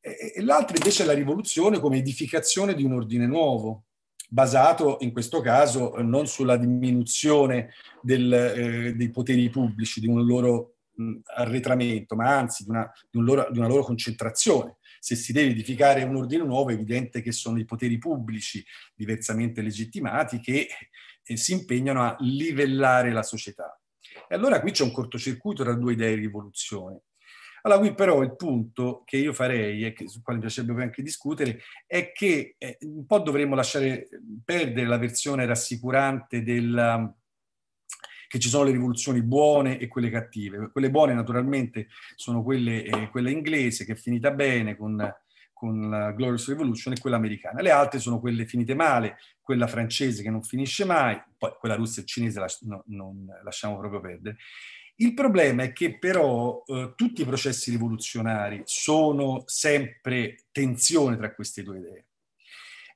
[0.00, 3.84] e l'altra invece è la rivoluzione come edificazione di un ordine nuovo,
[4.28, 7.70] basato in questo caso non sulla diminuzione
[8.00, 13.18] del, eh, dei poteri pubblici, di un loro mh, arretramento, ma anzi di una, di,
[13.18, 14.78] un loro, di una, loro, concentrazione.
[15.04, 19.60] Se si deve edificare un ordine nuovo è evidente che sono i poteri pubblici diversamente
[19.60, 20.68] legittimati che
[21.24, 23.76] eh, si impegnano a livellare la società.
[24.28, 27.00] E allora qui c'è un cortocircuito tra due idee di rivoluzione.
[27.62, 31.02] Allora, qui però il punto che io farei e che, su quale mi piacerebbe anche
[31.02, 34.08] discutere è che eh, un po' dovremmo lasciare
[34.44, 37.12] perdere la versione rassicurante del
[38.32, 40.70] che ci sono le rivoluzioni buone e quelle cattive.
[40.72, 44.96] Quelle buone naturalmente sono quelle, eh, quella inglese che è finita bene con,
[45.52, 47.60] con la Glorious Revolution e quella americana.
[47.60, 52.00] Le altre sono quelle finite male, quella francese che non finisce mai, poi quella russa
[52.00, 54.38] e cinese la, no, non lasciamo proprio perdere.
[54.96, 61.62] Il problema è che però eh, tutti i processi rivoluzionari sono sempre tensione tra queste
[61.62, 62.06] due idee.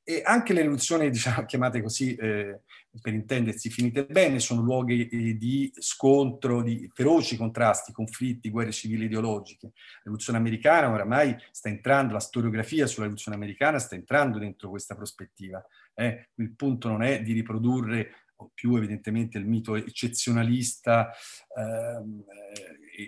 [0.08, 2.60] E anche le rivoluzioni, diciamo, chiamate così, eh,
[3.00, 9.06] per intendersi, finite bene, sono luoghi eh, di scontro, di feroci contrasti, conflitti, guerre civili
[9.06, 9.72] ideologiche.
[9.72, 14.94] La rivoluzione americana oramai sta entrando, la storiografia sulla rivoluzione americana sta entrando dentro questa
[14.94, 15.64] prospettiva.
[15.94, 16.28] Eh.
[16.36, 21.10] Il punto non è di riprodurre più evidentemente il mito eccezionalista
[21.56, 22.22] ehm,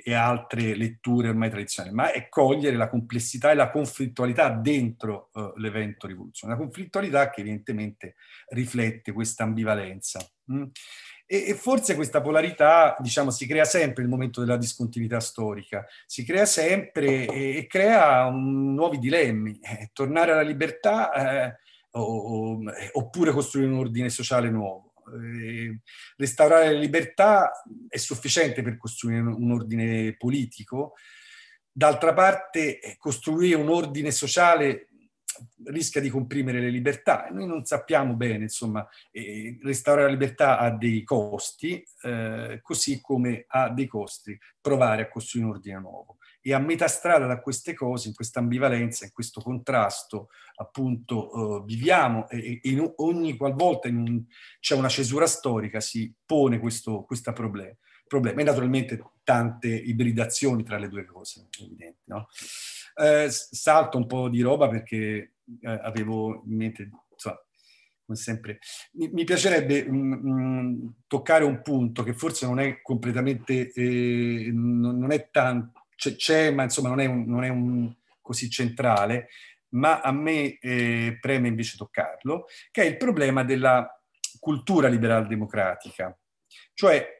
[0.04, 5.52] e altre letture ormai tradizionali, ma è cogliere la complessità e la conflittualità dentro eh,
[5.56, 8.16] l'evento rivoluzionario, la conflittualità che evidentemente
[8.48, 10.20] riflette questa ambivalenza.
[10.52, 10.64] Mm?
[11.26, 16.24] E, e, forse questa polarità, diciamo, si crea sempre nel momento della discontinuità storica, si
[16.24, 19.58] crea sempre e, e crea un, nuovi dilemmi.
[19.60, 21.58] Eh, tornare alla libertà eh,
[21.92, 22.58] o, o,
[22.92, 25.80] oppure costruire un ordine sociale nuovo eh,
[26.16, 27.50] restaurare le libertà
[27.88, 30.94] è sufficiente per costruire un ordine politico,
[31.70, 34.88] d'altra parte eh, costruire un ordine sociale
[35.66, 37.28] rischia di comprimere le libertà.
[37.30, 43.44] Noi non sappiamo bene, insomma, eh, restaurare la libertà ha dei costi, eh, così come
[43.46, 47.74] ha dei costi provare a costruire un ordine nuovo e a metà strada da queste
[47.74, 53.88] cose, in questa ambivalenza, in questo contrasto, appunto, eh, viviamo e, e, in ogni qualvolta
[53.88, 54.22] un,
[54.60, 57.74] c'è una cesura storica si pone questo, questo problema.
[58.06, 58.40] problema.
[58.40, 62.02] E naturalmente tante ibridazioni tra le due cose, evidenti.
[62.04, 62.28] No?
[62.94, 67.38] Eh, salto un po' di roba perché eh, avevo in mente, insomma,
[68.08, 68.58] come sempre.
[68.92, 73.70] Mi, mi piacerebbe mh, mm, mh, mm, toccare un punto che forse non è completamente,
[73.70, 77.92] eh, non, non, è tanto c'è, c'è, ma insomma non è, un, non è un
[78.20, 79.28] così centrale,
[79.70, 83.86] ma a me eh, preme invece toccarlo, che è il problema della
[84.38, 86.16] cultura liberal democratica.
[86.72, 87.18] Cioè,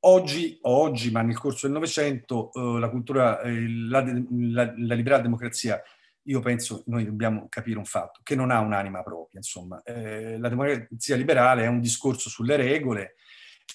[0.00, 5.20] oggi, oggi ma nel corso del Novecento, eh, la cultura, eh, la, la, la liberal
[5.20, 5.82] democrazia
[6.26, 9.82] io penso noi dobbiamo capire un fatto, che non ha un'anima propria, insomma.
[9.82, 13.16] Eh, la democrazia liberale è un discorso sulle regole,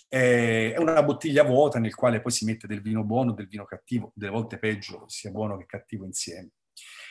[0.07, 4.11] è una bottiglia vuota nel quale poi si mette del vino buono, del vino cattivo,
[4.15, 6.51] delle volte peggio sia buono che cattivo insieme.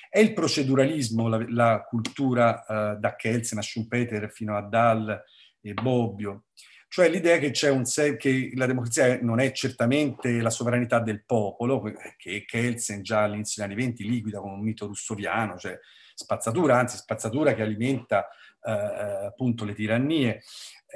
[0.09, 5.23] È il proceduralismo, la, la cultura uh, da Kelsen a Schumpeter fino a Dahl
[5.61, 6.45] e Bobbio,
[6.89, 7.85] cioè l'idea che, un
[8.17, 11.83] che la democrazia non è certamente la sovranità del popolo,
[12.17, 15.79] che Kelsen già all'inizio degli anni venti liquida con un mito russoviano, cioè
[16.15, 18.29] spazzatura, anzi spazzatura che alimenta
[18.61, 20.43] uh, appunto le tirannie,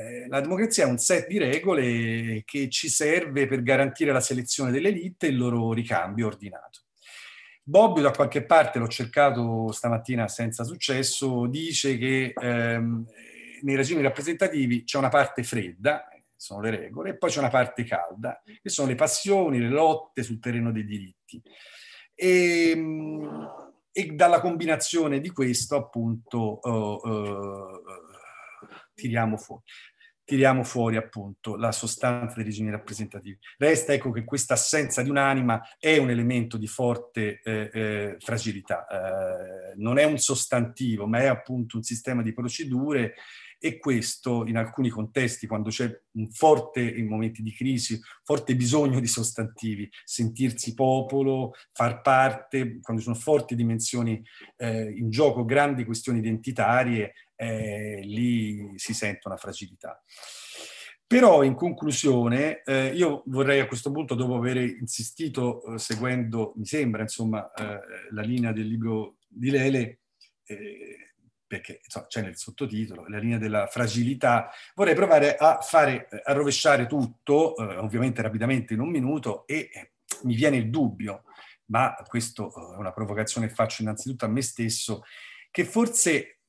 [0.00, 4.70] eh, la democrazia è un set di regole che ci serve per garantire la selezione
[4.70, 6.80] delle elite e il loro ricambio ordinato.
[7.62, 13.04] Bobbio da qualche parte, l'ho cercato stamattina senza successo, dice che ehm,
[13.62, 17.84] nei regimi rappresentativi c'è una parte fredda, sono le regole, e poi c'è una parte
[17.84, 21.40] calda, che sono le passioni, le lotte sul terreno dei diritti.
[22.14, 27.82] E, ehm, e dalla combinazione di questo, appunto, uh, uh,
[29.00, 29.62] tiriamo fuori
[30.30, 33.36] tiriamo fuori appunto la sostanza dei regimi rappresentativi.
[33.58, 38.86] Resta ecco che questa assenza di un'anima è un elemento di forte eh, eh, fragilità,
[38.86, 43.14] eh, non è un sostantivo, ma è appunto un sistema di procedure
[43.62, 49.01] e questo in alcuni contesti, quando c'è un forte, in momenti di crisi, forte bisogno
[49.01, 54.22] di sostantivi, sentirsi popolo, far parte, quando ci sono forti dimensioni
[54.57, 60.03] eh, in gioco, grandi questioni identitarie, eh, lì si sente una fragilità.
[61.07, 66.66] Però in conclusione, eh, io vorrei a questo punto, dopo aver insistito eh, seguendo, mi
[66.66, 67.80] sembra, insomma, eh,
[68.11, 70.01] la linea del libro di Lele,
[70.45, 71.14] eh,
[71.47, 76.32] perché insomma, c'è nel sottotitolo, la linea della fragilità, vorrei provare a fare, eh, a
[76.32, 79.68] rovesciare tutto, eh, ovviamente rapidamente in un minuto, e
[80.24, 81.24] mi viene il dubbio,
[81.66, 85.03] ma questo è una provocazione che faccio innanzitutto a me stesso,
[85.51, 86.39] che forse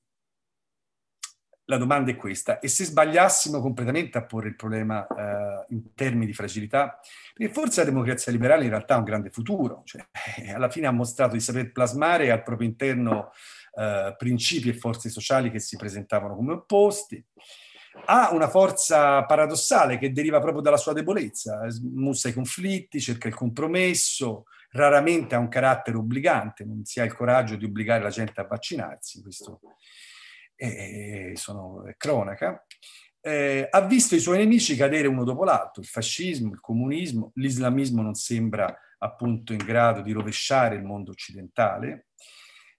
[1.66, 6.26] la domanda è questa, e se sbagliassimo completamente a porre il problema eh, in termini
[6.26, 7.00] di fragilità,
[7.34, 10.06] perché forse la democrazia liberale in realtà ha un grande futuro, cioè,
[10.54, 13.32] alla fine ha mostrato di saper plasmare al proprio interno
[13.74, 17.24] eh, principi e forze sociali che si presentavano come opposti.
[18.06, 23.36] Ha una forza paradossale che deriva proprio dalla sua debolezza, smussa i conflitti, cerca il
[23.36, 28.40] compromesso, raramente ha un carattere obbligante, non si ha il coraggio di obbligare la gente
[28.40, 29.60] a vaccinarsi, questo
[30.62, 32.64] è, sono, cronaca.
[33.20, 38.02] Eh, ha visto i suoi nemici cadere uno dopo l'altro, il fascismo, il comunismo, l'islamismo
[38.02, 42.08] non sembra appunto in grado di rovesciare il mondo occidentale,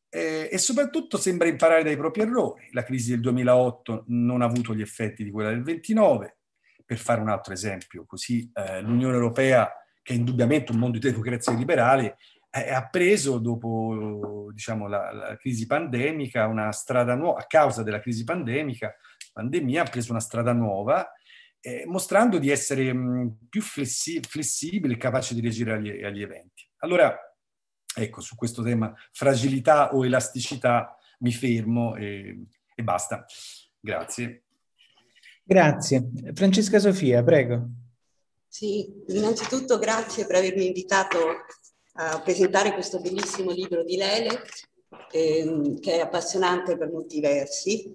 [0.08, 2.68] eh, e soprattutto sembra imparare dai propri errori.
[2.72, 6.38] La crisi del 2008 non ha avuto gli effetti di quella del 29.
[6.84, 9.72] Per fare un altro esempio, così eh, l'Unione Europea,
[10.02, 12.16] che è indubbiamente un mondo di democrazia liberale, eh,
[12.54, 18.24] ha preso dopo diciamo, la, la, crisi pandemica una strada nuova, a causa della crisi
[18.24, 18.94] pandemica,
[19.32, 21.10] pandemia, ha preso una strada nuova,
[21.60, 26.68] eh, mostrando di essere mh, più flessi- flessibile e capace di reagire agli, agli eventi.
[26.78, 27.16] Allora,
[27.94, 33.24] Ecco, su questo tema fragilità o elasticità mi fermo e, e basta.
[33.78, 34.44] Grazie.
[35.44, 36.10] Grazie.
[36.32, 37.68] Francesca Sofia, prego.
[38.48, 41.18] Sì, innanzitutto grazie per avermi invitato
[41.94, 44.42] a presentare questo bellissimo libro di Lele,
[45.10, 47.92] ehm, che è appassionante per molti versi.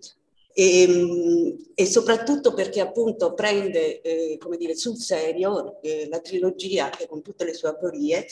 [0.54, 6.90] E, ehm, e, soprattutto perché appunto prende eh, come dire, sul serio eh, la trilogia
[6.90, 8.26] che con tutte le sue aporie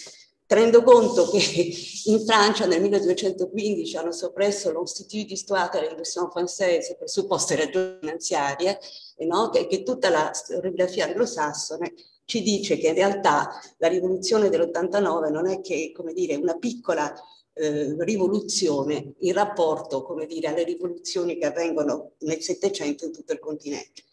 [0.48, 1.40] tenendo conto che
[2.06, 8.80] in Francia nel 1215 hanno soppresso l'Institut d'Histoire de Révolution Française per supposte ragioni finanziarie,
[9.18, 9.50] e no?
[9.50, 11.94] che, che tutta la storiografia anglosassone
[12.26, 17.14] ci dice che in realtà la rivoluzione dell'89 non è che, come dire, una piccola
[17.54, 23.40] eh, rivoluzione in rapporto, come dire, alle rivoluzioni che avvengono nel Settecento in tutto il
[23.40, 24.04] continente.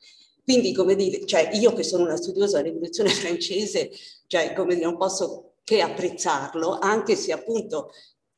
[0.44, 3.90] Quindi, come dire, cioè io che sono una studiosa della rivoluzione francese,
[4.26, 7.90] cioè, come dire, non posso che apprezzarlo, anche se appunto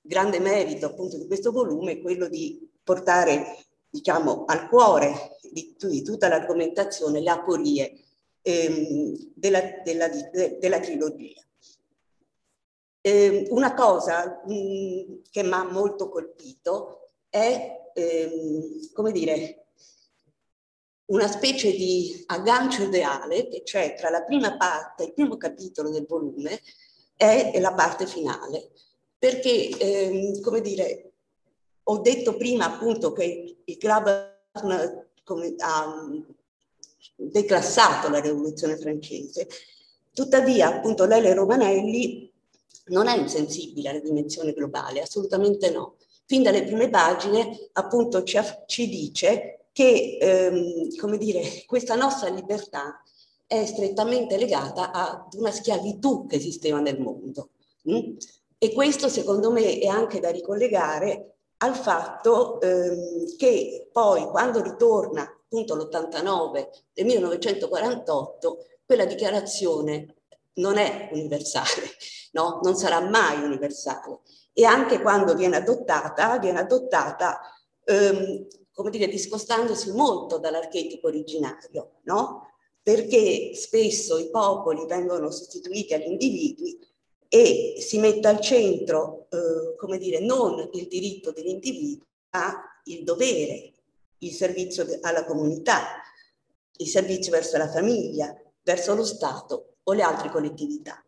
[0.07, 3.57] grande merito appunto di questo volume è quello di portare
[3.89, 8.04] diciamo al cuore di, di tutta l'argomentazione le aporie
[8.45, 11.41] ehm, della, della, de, della, trilogia.
[13.01, 19.67] Eh, una cosa mh, che mi ha molto colpito è, ehm, come dire,
[21.07, 26.07] una specie di aggancio ideale che c'è tra la prima parte, il primo capitolo del
[26.07, 26.61] volume,
[27.17, 28.71] è la parte finale,
[29.19, 31.13] perché, ehm, come dire,
[31.85, 34.07] ho detto prima appunto che il club
[35.59, 36.09] ha
[37.17, 39.49] declassato la rivoluzione francese,
[40.13, 42.33] tuttavia appunto Lele Romanelli
[42.87, 45.97] non è insensibile alla dimensione globale, assolutamente no.
[46.27, 53.03] Fin dalle prime pagine appunto ci, ci dice che, ehm, come dire, questa nostra libertà
[53.47, 57.51] è strettamente legata ad una schiavitù che esisteva nel mondo.
[57.91, 58.17] Mm?
[58.59, 65.29] E questo secondo me è anche da ricollegare al fatto ehm, che poi quando ritorna
[65.55, 70.17] appunto l'89 del 1948, quella dichiarazione
[70.55, 71.91] non è universale,
[72.33, 72.59] no?
[72.63, 74.21] non sarà mai universale.
[74.53, 77.41] E anche quando viene adottata, viene adottata,
[77.85, 82.51] ehm, come dire, discostandosi molto dall'archetipo originario, no?
[82.83, 86.79] perché spesso i popoli vengono sostituiti agli individui
[87.29, 93.74] e si mette al centro, eh, come dire, non il diritto dell'individuo, ma il dovere,
[94.25, 96.01] il servizio alla comunità,
[96.77, 101.03] il servizio verso la famiglia, verso lo Stato o le altre collettività.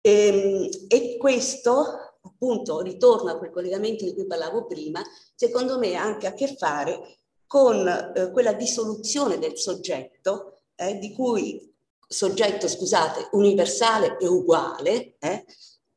[0.00, 5.02] E, ehm, e questo, appunto, ritorna a quel collegamento di cui parlavo prima,
[5.34, 11.12] secondo me ha anche a che fare con eh, quella dissoluzione del soggetto, eh, di
[11.12, 11.72] cui
[12.06, 15.44] soggetto, scusate, universale e uguale, eh,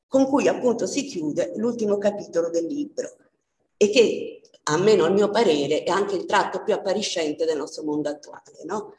[0.07, 3.15] con cui appunto si chiude l'ultimo capitolo del libro
[3.77, 4.38] e che
[4.69, 8.63] almeno a mio parere, è anche il tratto più appariscente del nostro mondo attuale.
[8.65, 8.93] No?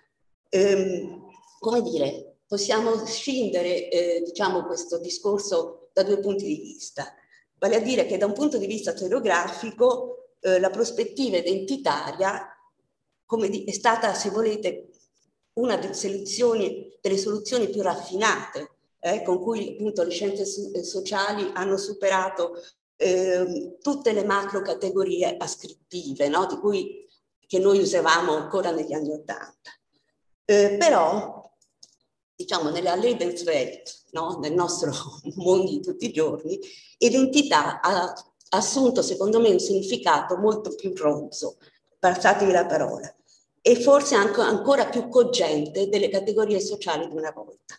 [0.49, 1.27] Ehm,
[1.59, 7.15] come dire, possiamo scindere eh, diciamo, questo discorso da due punti di vista.
[7.59, 12.49] Vale a dire che da un punto di vista storiografico eh, la prospettiva identitaria
[13.49, 14.89] di, è stata, se volete,
[15.55, 21.51] una delle soluzioni, delle soluzioni più raffinate eh, con cui appunto le scienze so- sociali
[21.55, 22.61] hanno superato
[23.03, 26.45] eh, tutte le macro categorie ascrittive, no?
[26.45, 27.09] di cui
[27.47, 29.71] che noi usavamo ancora negli anni Ottanta.
[30.45, 31.51] Eh, però,
[32.37, 34.39] diciamo, nella Lebenswelt, no?
[34.43, 34.93] nel nostro
[35.37, 36.59] mondo di tutti i giorni,
[36.99, 38.13] identità ha
[38.51, 41.57] assunto, secondo me, un significato molto più rozzo,
[41.99, 43.13] passatemi la parola,
[43.63, 47.75] e forse anche ancora più cogente delle categorie sociali di una volta.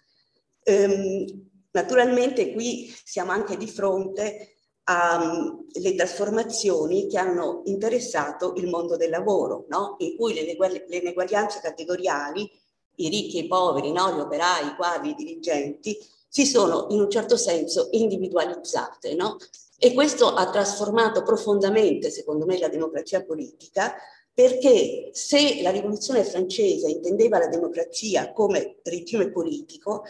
[0.63, 4.50] Ehm, naturalmente qui siamo anche di fronte
[4.91, 9.95] alle trasformazioni che hanno interessato il mondo del lavoro, no?
[9.99, 12.49] in cui le, le ineguaglianze categoriali,
[12.95, 14.13] i ricchi e i poveri, no?
[14.13, 19.15] gli operai, i quadri, i dirigenti, si sono in un certo senso individualizzate.
[19.15, 19.37] No?
[19.77, 23.95] E questo ha trasformato profondamente, secondo me, la democrazia politica,
[24.33, 30.03] perché se la rivoluzione francese intendeva la democrazia come regime politico,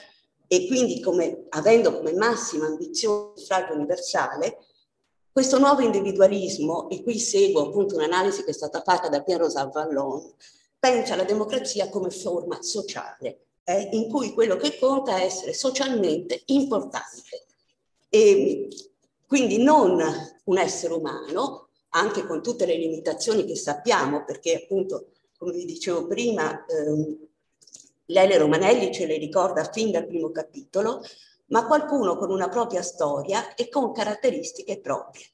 [0.53, 4.57] e quindi come, avendo come massima ambizione il suffragio universale,
[5.31, 9.71] questo nuovo individualismo, e qui seguo appunto un'analisi che è stata fatta da Pierre Rosal
[9.71, 10.33] Vallon,
[10.77, 16.41] pensa alla democrazia come forma sociale, eh, in cui quello che conta è essere socialmente
[16.47, 17.45] importante.
[18.09, 18.67] E
[19.25, 20.03] quindi non
[20.43, 26.07] un essere umano, anche con tutte le limitazioni che sappiamo, perché appunto, come vi dicevo
[26.07, 27.17] prima, ehm,
[28.05, 31.01] Lele Romanelli ce le ricorda fin dal primo capitolo,
[31.51, 35.25] ma qualcuno con una propria storia e con caratteristiche proprie.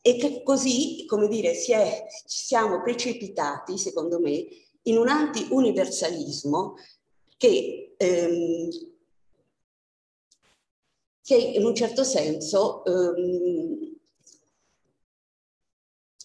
[0.00, 1.74] E che così, come dire, si
[2.24, 4.46] siamo precipitati, secondo me,
[4.82, 6.76] in un anti-universalismo
[7.36, 8.68] che, ehm,
[11.22, 13.96] che in un certo senso ehm,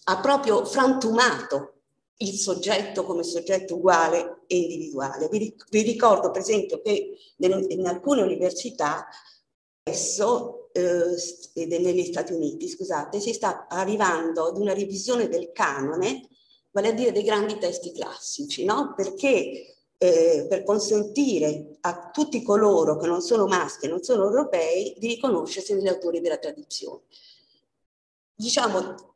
[0.04, 1.72] ha proprio frantumato
[2.18, 5.28] il soggetto come soggetto uguale e individuale.
[5.28, 9.06] Vi, vi ricordo per esempio che in, in alcune università
[9.82, 16.28] adesso eh, negli Stati Uniti, scusate, si sta arrivando ad una revisione del canone,
[16.70, 18.94] vale a dire dei grandi testi classici, no?
[18.96, 24.94] Perché eh, per consentire a tutti coloro che non sono maschi e non sono europei
[24.98, 27.02] di riconoscersi negli autori della tradizione.
[28.34, 29.13] Diciamo,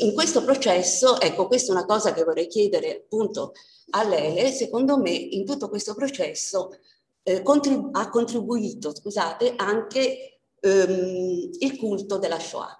[0.00, 3.52] in questo processo, ecco, questa è una cosa che vorrei chiedere appunto
[3.90, 6.76] a Lele, secondo me in tutto questo processo
[7.22, 12.76] eh, contrib- ha contribuito, scusate, anche ehm, il culto della Shoah.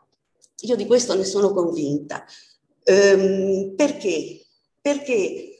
[0.62, 2.24] Io di questo ne sono convinta.
[2.84, 4.44] Ehm, perché?
[4.80, 5.59] Perché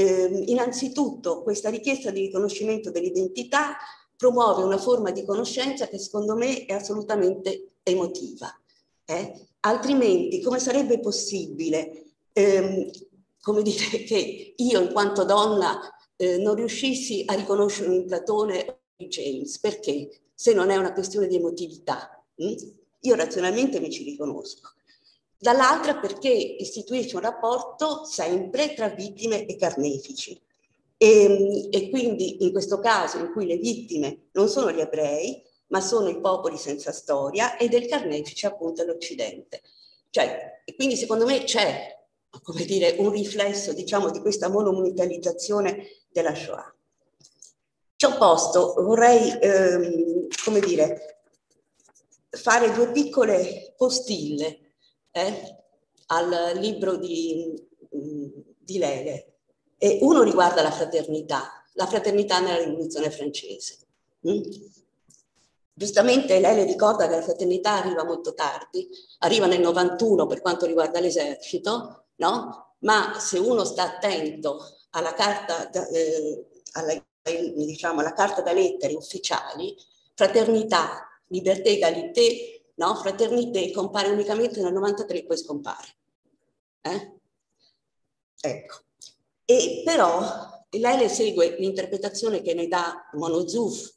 [0.00, 3.76] Eh, innanzitutto questa richiesta di riconoscimento dell'identità
[4.16, 8.50] promuove una forma di conoscenza che secondo me è assolutamente emotiva.
[9.04, 9.48] Eh?
[9.60, 12.90] Altrimenti come sarebbe possibile ehm,
[13.42, 15.78] come dire, che io in quanto donna
[16.16, 19.58] eh, non riuscissi a riconoscere un Platone o James?
[19.58, 20.20] Perché?
[20.34, 22.24] Se non è una questione di emotività.
[22.36, 22.54] Hm?
[23.00, 24.72] Io razionalmente mi ci riconosco.
[25.40, 30.38] Dall'altra perché istituisce un rapporto sempre tra vittime e carnefici.
[30.98, 35.80] E, e, quindi in questo caso in cui le vittime non sono gli ebrei, ma
[35.80, 39.62] sono i popoli senza storia e del carnefice appunto l'Occidente.
[40.10, 41.98] Cioè, quindi secondo me c'è,
[42.42, 46.74] come dire, un riflesso, diciamo, di questa monomunicalizzazione della Shoah.
[47.96, 51.22] Ciò posto, vorrei, ehm, come dire,
[52.28, 54.69] fare due piccole postille
[55.12, 55.56] eh,
[56.06, 57.54] al libro di,
[57.90, 59.26] di Lele.
[59.78, 63.78] E uno riguarda la fraternità, la fraternità nella rivoluzione francese.
[64.28, 64.42] Mm?
[65.72, 68.86] Giustamente lei le ricorda che la fraternità arriva molto tardi,
[69.20, 72.74] arriva nel 91 per quanto riguarda l'esercito, no?
[72.80, 77.02] Ma se uno sta attento alla carta, eh, alla,
[77.54, 79.74] diciamo, alla carta da lettere ufficiali,
[80.14, 82.94] fraternità, libertà, egalité, no?
[82.94, 85.88] Fraternité compare unicamente nel 93 e poi scompare.
[86.80, 87.12] Eh?
[88.40, 88.76] Ecco.
[89.44, 93.92] E però lei le segue l'interpretazione che ne dà Monozuf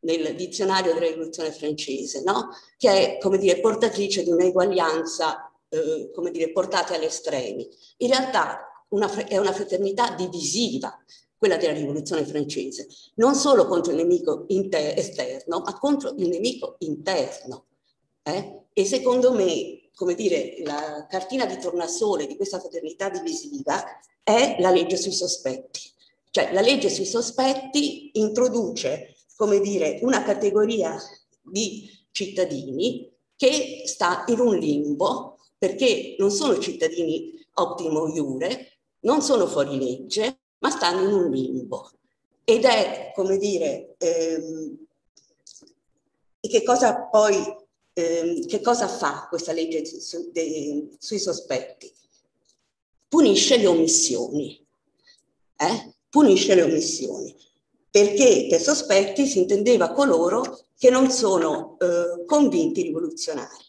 [0.00, 2.50] nel dizionario della rivoluzione francese, no?
[2.76, 7.68] che è, come dire, portatrice di un'eguaglianza, eh, come dire, portata agli estremi.
[7.98, 10.96] In realtà una, è una fraternità divisiva,
[11.36, 16.76] quella della rivoluzione francese, non solo contro il nemico inter- esterno, ma contro il nemico
[16.80, 17.67] interno.
[18.34, 18.60] Eh?
[18.72, 23.84] E secondo me, come dire, la cartina di tornasole di questa fraternità divisiva
[24.22, 25.80] è la legge sui sospetti.
[26.30, 31.00] Cioè la legge sui sospetti introduce come dire, una categoria
[31.40, 39.46] di cittadini che sta in un limbo perché non sono cittadini optimo iure, non sono
[39.46, 41.88] fuori legge, ma stanno in un limbo.
[42.42, 44.76] Ed è, come dire, ehm,
[46.40, 47.36] che cosa poi,
[47.98, 51.92] ehm, che cosa fa questa legge su, de, sui sospetti?
[53.08, 54.66] Punisce le omissioni,
[55.56, 55.94] eh?
[56.08, 57.34] punisce le omissioni
[57.90, 63.66] perché per sospetti si intendeva coloro che non sono eh, convinti rivoluzionari.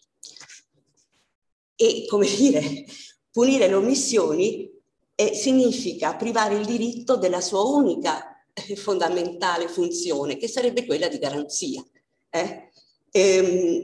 [1.75, 2.85] E come dire,
[3.31, 4.69] punire le omissioni
[5.15, 11.17] eh, significa privare il diritto della sua unica eh, fondamentale funzione, che sarebbe quella di
[11.17, 11.83] garanzia.
[12.29, 12.71] Eh?
[13.11, 13.83] Ehm,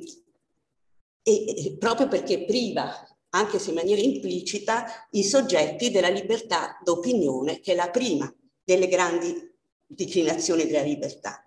[1.27, 7.71] e, proprio perché priva, anche se in maniera implicita, i soggetti della libertà d'opinione, che
[7.71, 8.31] è la prima
[8.63, 9.51] delle grandi
[9.87, 11.45] declinazione della libertà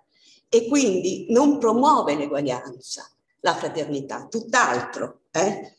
[0.48, 3.08] e quindi non promuove l'eguaglianza,
[3.40, 5.20] la fraternità, tutt'altro.
[5.30, 5.74] Eh?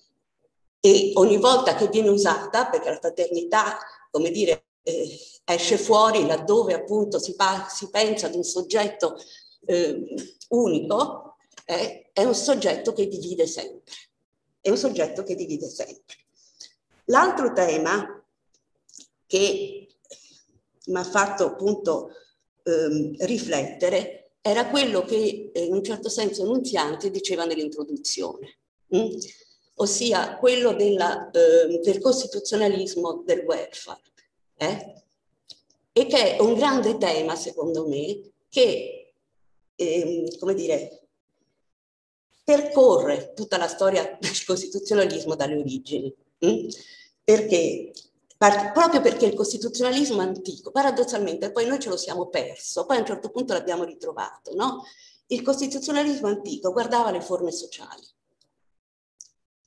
[0.80, 3.78] E ogni volta che viene usata, perché la fraternità,
[4.12, 9.18] come dire, eh, esce fuori laddove appunto si, pa- si, pensa ad un soggetto
[9.66, 10.14] eh,
[10.50, 11.29] unico,
[11.70, 13.94] eh, è un soggetto che divide sempre.
[14.60, 16.16] È un soggetto che divide sempre.
[17.06, 18.26] L'altro tema
[19.28, 19.88] che
[20.86, 22.10] mi ha fatto appunto
[22.64, 28.58] ehm, riflettere era quello che eh, in un certo senso Nunziante diceva nell'introduzione,
[28.96, 29.18] mm?
[29.76, 34.02] ossia quello della, eh, del costituzionalismo del welfare.
[34.58, 34.94] Eh?
[35.92, 39.14] E che è un grande tema, secondo me, che,
[39.76, 40.99] ehm, come dire,
[42.50, 46.12] percorre tutta la storia del costituzionalismo dalle origini.
[46.44, 46.68] Mm?
[47.24, 47.92] Perché
[48.36, 53.06] proprio perché il costituzionalismo antico, paradossalmente, poi noi ce lo siamo perso, poi a un
[53.06, 54.84] certo punto l'abbiamo ritrovato, no?
[55.28, 58.04] Il costituzionalismo antico guardava le forme sociali,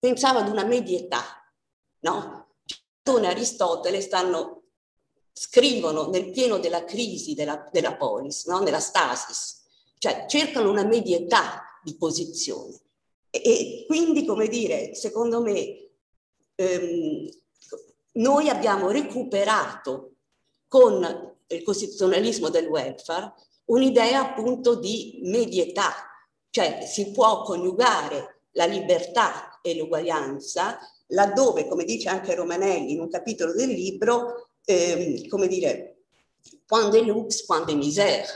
[0.01, 1.23] pensava ad una medietà,
[2.01, 2.57] no?
[3.01, 4.63] Platone e Aristotele stanno,
[5.33, 8.59] scrivono nel pieno della crisi della, della polis, no?
[8.59, 9.63] nella stasis,
[9.99, 12.79] cioè cercano una medietà di posizione.
[13.31, 15.91] E, quindi, come dire, secondo me,
[16.55, 17.29] ehm,
[18.13, 20.17] noi abbiamo recuperato
[20.69, 23.33] con il costituzionalismo del welfare
[23.67, 25.93] un'idea appunto di medietà,
[26.51, 30.79] cioè si può coniugare la libertà e l'uguaglianza
[31.09, 36.05] laddove, come dice anche Romanelli in un capitolo del libro, ehm, come dire,
[36.67, 38.27] quando è lux, quando è misère,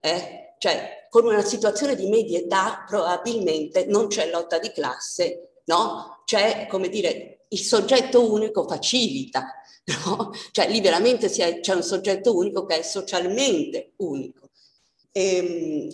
[0.00, 0.54] eh?
[0.58, 6.22] cioè con una situazione di medietà probabilmente non c'è lotta di classe, no?
[6.24, 9.44] C'è, come dire, il soggetto unico facilita,
[10.06, 10.32] no?
[10.52, 14.50] Cioè lì veramente è, c'è un soggetto unico che è socialmente unico.
[15.10, 15.88] E, ehm,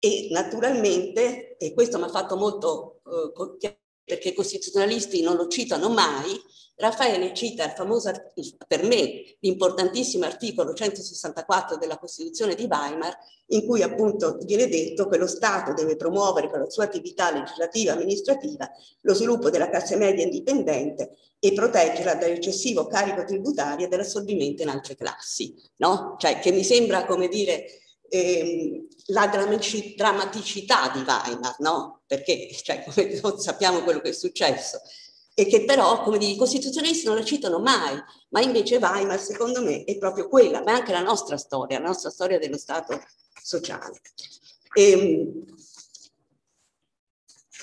[0.00, 5.90] e naturalmente, e questo mi ha fatto molto, eh, perché i costituzionalisti non lo citano
[5.90, 6.40] mai,
[6.80, 8.12] Raffaele cita il famoso,
[8.68, 15.18] per me, l'importantissimo articolo 164 della Costituzione di Weimar, in cui appunto viene detto che
[15.18, 18.70] lo Stato deve promuovere con la sua attività legislativa e amministrativa
[19.00, 24.94] lo sviluppo della classe media indipendente e proteggerla dall'eccessivo carico tributario e dall'assorbimento in altre
[24.94, 26.14] classi, no?
[26.16, 27.64] Cioè che mi sembra, come dire,
[28.08, 32.02] ehm, la drammaticità di Weimar, no?
[32.06, 34.80] Perché, cioè, come sappiamo quello che è successo,
[35.38, 37.96] e che però, come dire, i costituzionalisti non la citano mai,
[38.30, 41.86] ma invece Weimar, secondo me, è proprio quella, ma è anche la nostra storia, la
[41.86, 43.00] nostra storia dello Stato
[43.40, 44.00] sociale.
[44.74, 45.44] E, ehm,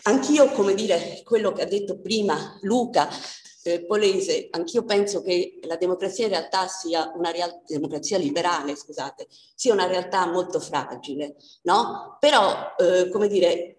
[0.03, 3.09] anch'io, come dire, quello che ha detto prima Luca,
[3.63, 9.28] eh, Polese, anch'io penso che la democrazia in realtà sia una realtà, democrazia liberale, scusate,
[9.53, 12.15] sia una realtà molto fragile, no?
[12.21, 13.74] Però, eh, come dire,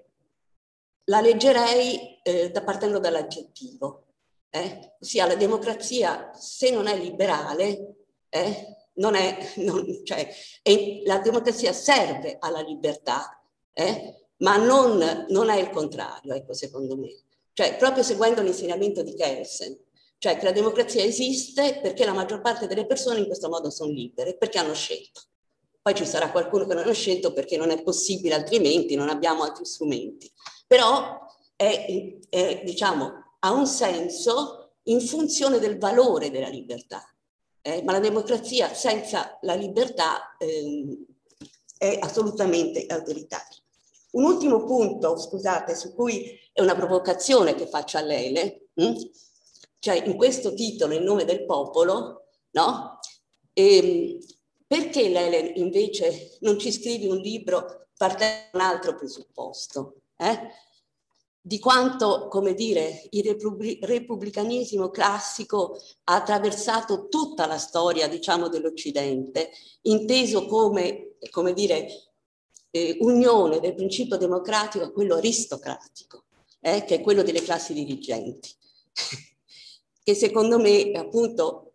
[1.07, 4.05] la leggerei eh, partendo dall'aggettivo,
[4.51, 4.97] eh?
[5.01, 7.95] ossia la democrazia se non è liberale,
[8.29, 10.29] eh, non è, non, cioè,
[10.63, 13.41] è, la democrazia serve alla libertà,
[13.73, 17.15] eh, ma non, non, è il contrario, ecco, secondo me.
[17.53, 19.79] Cioè, proprio seguendo l'insegnamento di Kelsen,
[20.19, 23.91] cioè che la democrazia esiste perché la maggior parte delle persone in questo modo sono
[23.91, 25.23] libere, perché hanno scelto.
[25.87, 29.45] Poi ci sarà qualcuno che non ha scelto perché non è possibile altrimenti, non abbiamo
[29.45, 30.29] altri strumenti
[30.67, 31.25] però
[31.55, 37.03] è, è, diciamo, ha un senso in funzione del valore della libertà.
[37.63, 41.05] Eh, ma la democrazia senza la libertà eh,
[41.79, 43.59] è assolutamente autoritaria.
[44.13, 48.95] Un ultimo punto, scusate, su cui è una provocazione che faccio a Lele, hm?
[49.79, 52.99] cioè in questo titolo, In nome del popolo, no?
[53.53, 54.19] E, ehm,
[54.67, 60.01] perché Lele invece non ci scrive un libro partendo da un altro presupposto?
[60.17, 60.51] eh?
[61.47, 63.37] di quanto, come dire, il
[63.81, 69.53] repubblicanesimo classico ha attraversato tutta la storia, diciamo, dell'Occidente,
[69.83, 71.87] inteso come, come dire,
[72.71, 76.25] eh, unione del principio democratico a quello aristocratico,
[76.61, 78.51] eh, che è quello delle classi dirigenti,
[80.03, 81.66] che secondo me, appunto,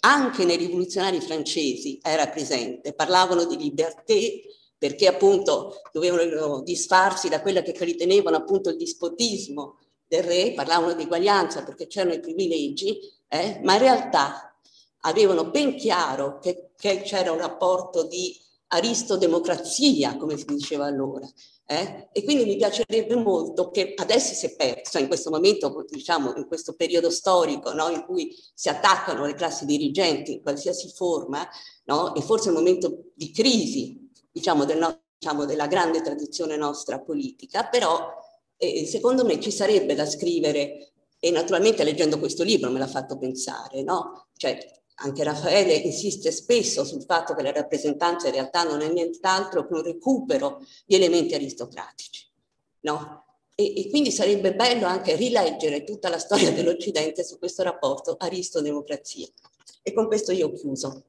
[0.00, 4.42] anche nei rivoluzionari francesi era presente, parlavano di liberté,
[4.78, 11.02] perché appunto dovevano disfarsi da quella che ritenevano appunto il dispotismo del re, parlavano di
[11.02, 14.56] eguaglianza perché c'erano i privilegi, eh, ma in realtà
[15.00, 18.34] avevano ben chiaro che, che c'era un rapporto di
[18.68, 21.28] aristodemocrazia, come si diceva allora.
[21.66, 22.08] Eh?
[22.12, 26.46] E quindi mi piacerebbe molto che adesso si è perso, in questo momento, diciamo, in
[26.46, 31.46] questo periodo storico no, in cui si attaccano le classi dirigenti in qualsiasi forma,
[31.84, 34.78] no, e forse è un momento di crisi diciamo, del
[35.18, 38.08] diciamo, della grande tradizione nostra politica, però
[38.56, 43.18] eh, secondo me ci sarebbe da scrivere, e naturalmente leggendo questo libro me l'ha fatto
[43.18, 44.28] pensare, no?
[44.36, 49.66] Cioè, anche Raffaele insiste spesso sul fatto che la rappresentanza in realtà non è nient'altro
[49.66, 52.26] che un recupero di elementi aristocratici,
[52.80, 53.24] no?
[53.54, 59.26] E, e, quindi sarebbe bello anche rileggere tutta la storia dell'Occidente su questo rapporto aristo-democrazia.
[59.82, 61.04] E con questo io ho chiuso.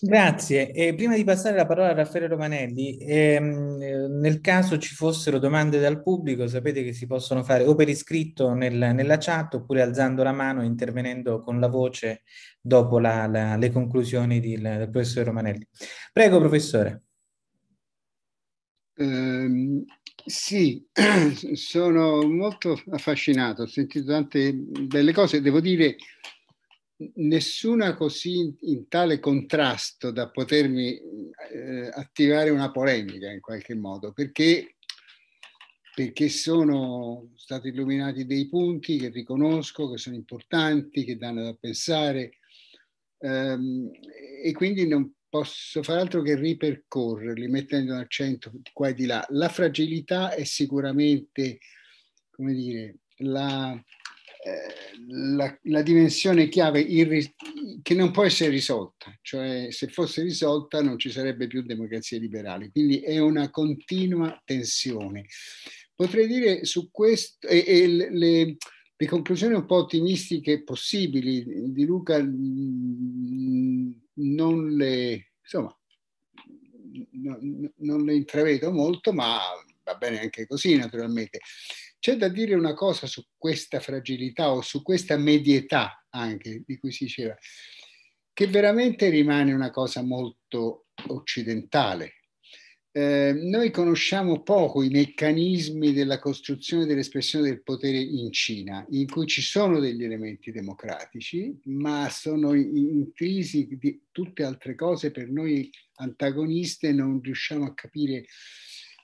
[0.00, 0.70] Grazie.
[0.72, 3.78] E prima di passare la parola a Raffaele Romanelli, ehm,
[4.20, 8.52] nel caso ci fossero domande dal pubblico, sapete che si possono fare o per iscritto
[8.52, 12.22] nel, nella chat oppure alzando la mano e intervenendo con la voce
[12.60, 15.66] dopo la, la, le conclusioni di, la, del professore Romanelli.
[16.12, 17.02] Prego, professore.
[18.98, 19.84] Um,
[20.24, 20.84] sì,
[21.54, 25.96] sono molto affascinato, ho sentito tante belle cose, devo dire
[27.14, 31.00] nessuna così in tale contrasto da potermi
[31.52, 34.76] eh, attivare una polemica in qualche modo, perché,
[35.94, 42.38] perché sono stati illuminati dei punti che riconosco, che sono importanti, che danno da pensare
[43.18, 43.90] ehm,
[44.42, 49.24] e quindi non posso fare altro che ripercorrerli mettendo un accento qua e di là.
[49.30, 51.58] La fragilità è sicuramente,
[52.30, 53.80] come dire, la,
[55.08, 57.34] la, la, dimensione chiave irri-
[57.82, 62.70] che non può essere risolta, cioè se fosse risolta non ci sarebbe più democrazia liberale,
[62.70, 65.26] quindi è una continua tensione.
[65.94, 68.10] Potrei dire su questo, e, e le,
[68.96, 75.76] le, conclusioni un po' ottimistiche possibili di Luca mm, non le, insomma,
[77.12, 79.38] non, non le intravedo molto, ma
[79.82, 81.40] va bene anche così naturalmente.
[81.98, 86.92] C'è da dire una cosa su questa fragilità o su questa medietà anche di cui
[86.92, 87.36] si diceva,
[88.32, 92.12] che veramente rimane una cosa molto occidentale.
[92.90, 99.26] eh, noi conosciamo poco i meccanismi della costruzione dell'espressione del potere in Cina, in cui
[99.26, 106.92] ci sono degli elementi democratici, ma sono intrisi di tutte altre cose per noi antagoniste,
[106.92, 108.24] non riusciamo a capire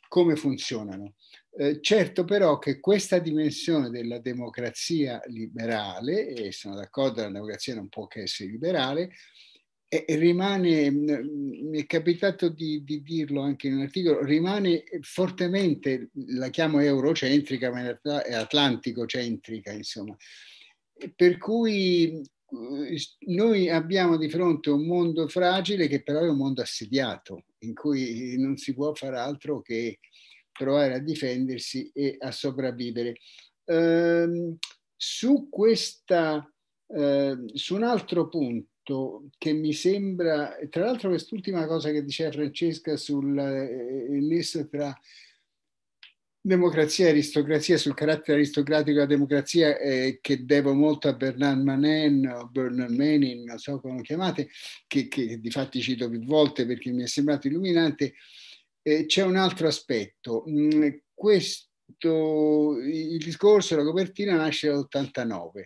[0.08, 1.14] come funzionano.
[1.56, 7.88] Eh, certo però che questa dimensione della democrazia liberale, e sono d'accordo, la democrazia non
[7.88, 9.12] può che essere liberale,
[9.86, 16.10] e rimane, mm, mi è capitato di, di, dirlo anche in un articolo, rimane fortemente,
[16.30, 20.16] la chiamo eurocentrica, ma in realtà è atlantico-centrica, insomma.
[21.14, 26.62] Per cui eh, noi abbiamo di fronte un mondo fragile che però è un mondo
[26.62, 30.00] assediato, in cui non si può fare altro che
[30.56, 33.16] provare a difendersi e a sopravvivere.
[33.64, 34.56] Ehm,
[34.96, 36.50] su questa,
[36.88, 42.96] eh, su un altro punto, che mi sembra, tra l'altro quest'ultima cosa che diceva Francesca
[42.96, 44.94] sul eh, tra
[46.46, 52.26] democrazia e aristocrazia, sul carattere aristocratico della democrazia eh, che devo molto a Bernard Manin
[52.26, 54.50] o Bernard Manning, non so come lo chiamate,
[54.86, 58.12] che, che di fatti cito più volte perché mi è sembrato illuminante,
[58.84, 60.44] eh, c'è un altro aspetto.
[60.48, 65.64] Mm, questo, il discorso, la copertina nasce dall'89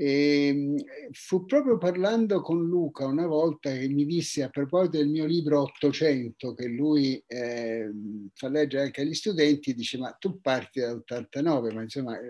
[0.00, 0.76] e ehm,
[1.10, 5.62] fu proprio parlando con Luca una volta che mi disse a proposito del mio libro
[5.62, 7.90] 800 che lui eh,
[8.32, 12.24] fa leggere anche agli studenti, dice ma tu parti dall'89, ma insomma eh,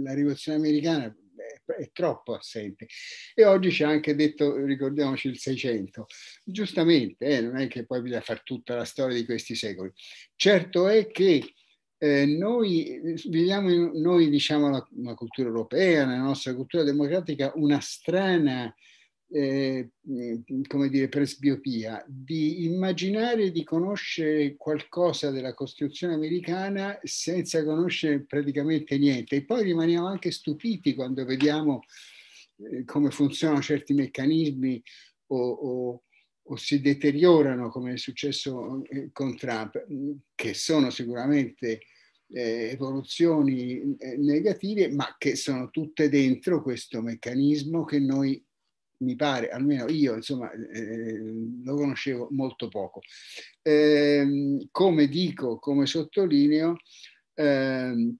[0.00, 2.86] la rivoluzione americana è, troppo assente.
[3.34, 6.06] E oggi ha anche detto, ricordiamoci il 600,
[6.44, 9.92] giustamente, eh, non è che poi bisogna fare tutta la storia di questi secoli.
[10.36, 11.54] Certo è che
[11.98, 17.80] eh, noi viviamo in, noi diciamo la, la, cultura europea, nella nostra cultura democratica, una
[17.80, 18.74] strana
[19.30, 19.90] eh,
[20.66, 29.36] come dire, presbiopia di immaginare di conoscere qualcosa della Costituzione americana senza conoscere praticamente niente.
[29.36, 31.82] E poi rimaniamo anche stupiti quando vediamo
[32.56, 34.82] eh, come funzionano certi meccanismi
[35.28, 36.02] o, o,
[36.42, 39.84] o si deteriorano, come è successo eh, con Trump,
[40.34, 41.80] che sono sicuramente
[42.28, 48.44] eh, evoluzioni eh, negative, ma che sono tutte dentro questo meccanismo che noi,
[48.98, 51.18] mi pare, almeno io, insomma, eh,
[51.64, 53.00] lo conoscevo molto poco.
[53.62, 56.76] Ehm, come dico, come sottolineo,
[57.34, 58.16] ehm,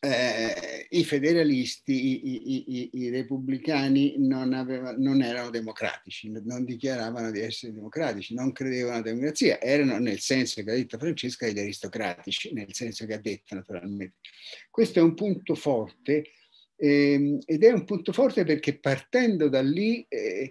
[0.00, 7.30] eh, i federalisti, i, i, i, i repubblicani non, aveva, non, erano democratici, non dichiaravano
[7.30, 11.58] di essere democratici, non credevano alla democrazia, erano nel senso che ha detto Francesca gli
[11.58, 14.16] aristocratici, nel senso che ha detto naturalmente.
[14.70, 16.30] Questo è un punto forte
[16.76, 20.50] eh, ed è un punto forte perché partendo da lì eh,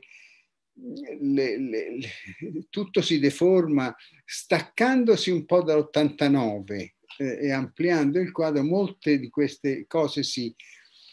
[1.21, 3.95] le, le, le, tutto si deforma
[4.25, 10.53] staccandosi un po' dall'89 eh, e ampliando il quadro, molte di queste cose si,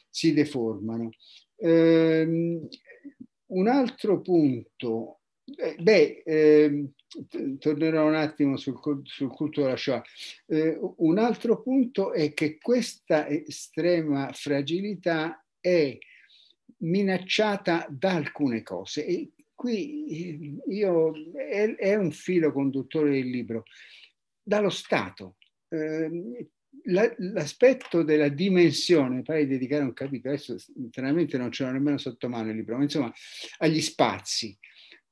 [0.08, 1.10] si deformano.
[1.56, 2.66] Um,
[3.46, 6.86] un altro punto, eh, beh, eh,
[7.58, 10.02] tornerò un attimo sul, sul culto della Shoah.
[10.46, 15.96] Eh, un altro punto è che questa estrema fragilità è
[16.78, 23.64] minacciata da alcune cose e qui eh, io, è, è un filo conduttore del libro,
[24.42, 25.36] dallo Stato.
[26.86, 32.28] La, l'aspetto della dimensione, poi dedicare un capitolo, adesso internamente non ce l'ho nemmeno sotto
[32.28, 33.12] mano il libro, ma insomma
[33.58, 34.58] agli spazi,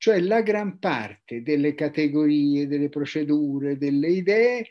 [0.01, 4.67] cioè la gran parte delle categorie, delle procedure, delle idee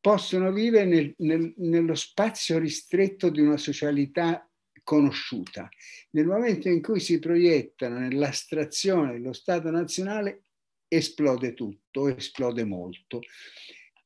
[0.00, 4.50] possono vivere nel, nel, nello spazio ristretto di una socialità
[4.82, 5.68] conosciuta.
[6.12, 10.44] Nel momento in cui si proiettano nell'astrazione dello Stato nazionale,
[10.88, 13.20] esplode tutto, esplode molto.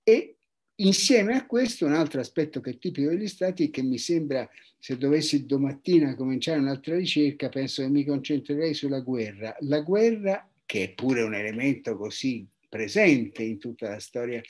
[0.03, 0.39] E
[0.85, 4.99] Insieme a questo un altro aspetto che è tipico degli stati che mi sembra, se
[4.99, 9.55] dovessi domattina cominciare un'altra ricerca, penso che mi concentrerei sulla guerra.
[9.61, 14.41] La guerra, che è pure un elemento così presente in tutta la storia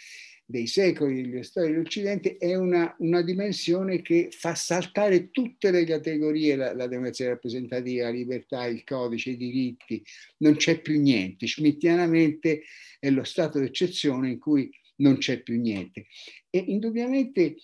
[0.46, 6.56] dei secoli, delle storie dell'Occidente, è una, una, dimensione che fa saltare tutte le categorie,
[6.56, 10.02] la, la democrazia rappresentativa, la libertà, il codice, i diritti,
[10.38, 11.46] non c'è più niente.
[11.46, 12.62] Schmittianamente
[12.98, 14.70] è lo stato d'eccezione in cui
[15.02, 16.06] non c'è più niente.
[16.48, 17.56] E indubbiamente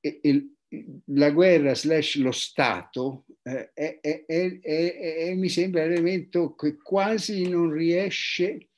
[0.00, 0.46] eh,
[1.06, 7.70] la guerra slash lo Stato eh, è, è, è, mi sembra l'elemento che quasi non
[7.70, 8.68] riesce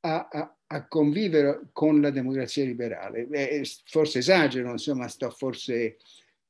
[0.00, 3.28] a, a, a convivere con la democrazia liberale.
[3.30, 5.98] Eh, forse esagero, insomma, sto forse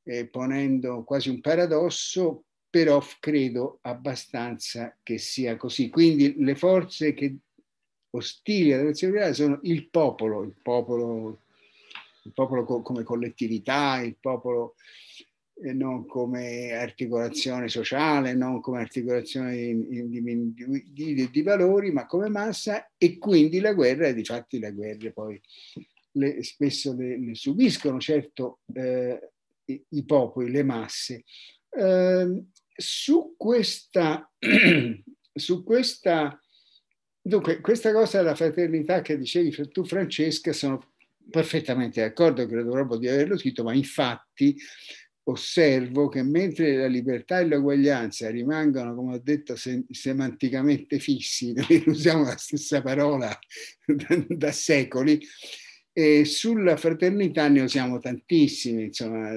[0.04, 5.88] eh, ponendo quasi un paradosso, però credo abbastanza che sia così.
[5.88, 7.38] Quindi le forze che
[8.10, 11.40] ostili alla democrazia liberale sono il popolo, il popolo,
[12.24, 14.74] il popolo co- come collettività, il popolo
[15.60, 22.28] e non come articolazione sociale, non come articolazione di, di, di, di, valori, ma come
[22.28, 25.40] massa e quindi la guerra, di fatti le guerre poi
[26.12, 29.30] le, spesso le, le, subiscono, certo eh,
[29.64, 31.24] i, i, popoli, le masse.
[31.70, 32.44] Eh,
[32.74, 34.30] su questa,
[35.34, 36.40] su questa,
[37.28, 40.92] dunque, questa cosa della fraternità che dicevi tu Francesca sono
[41.30, 44.56] perfettamente d'accordo, credo proprio di averlo scritto, ma infatti
[45.24, 51.82] osservo che mentre la libertà e l'uguaglianza rimangono, come ho detto, sem- semanticamente fissi, noi
[51.86, 53.38] usiamo la stessa parola
[53.84, 55.20] da, da secoli,
[55.92, 59.30] e sulla fraternità ne usiamo tantissimi, insomma,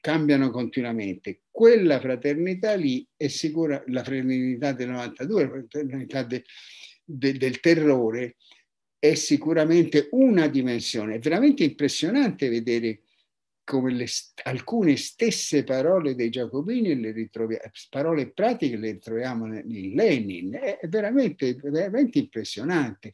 [0.00, 1.42] cambiano continuamente.
[1.50, 6.44] Quella fraternità lì è sicura, la fraternità del 92, la fraternità de,
[7.04, 8.36] de, del terrore,
[8.98, 11.16] è sicuramente una dimensione.
[11.16, 13.02] È veramente impressionante vedere
[13.70, 14.06] come le,
[14.44, 21.54] alcune stesse parole dei Giacobini, le ritroviamo, parole pratiche le ritroviamo in Lenin, è veramente,
[21.54, 23.12] veramente impressionante.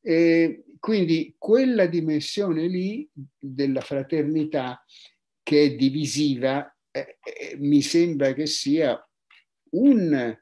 [0.00, 3.08] E quindi quella dimensione lì
[3.38, 4.84] della fraternità
[5.46, 9.00] che è divisiva, eh, eh, mi sembra che sia
[9.74, 10.36] un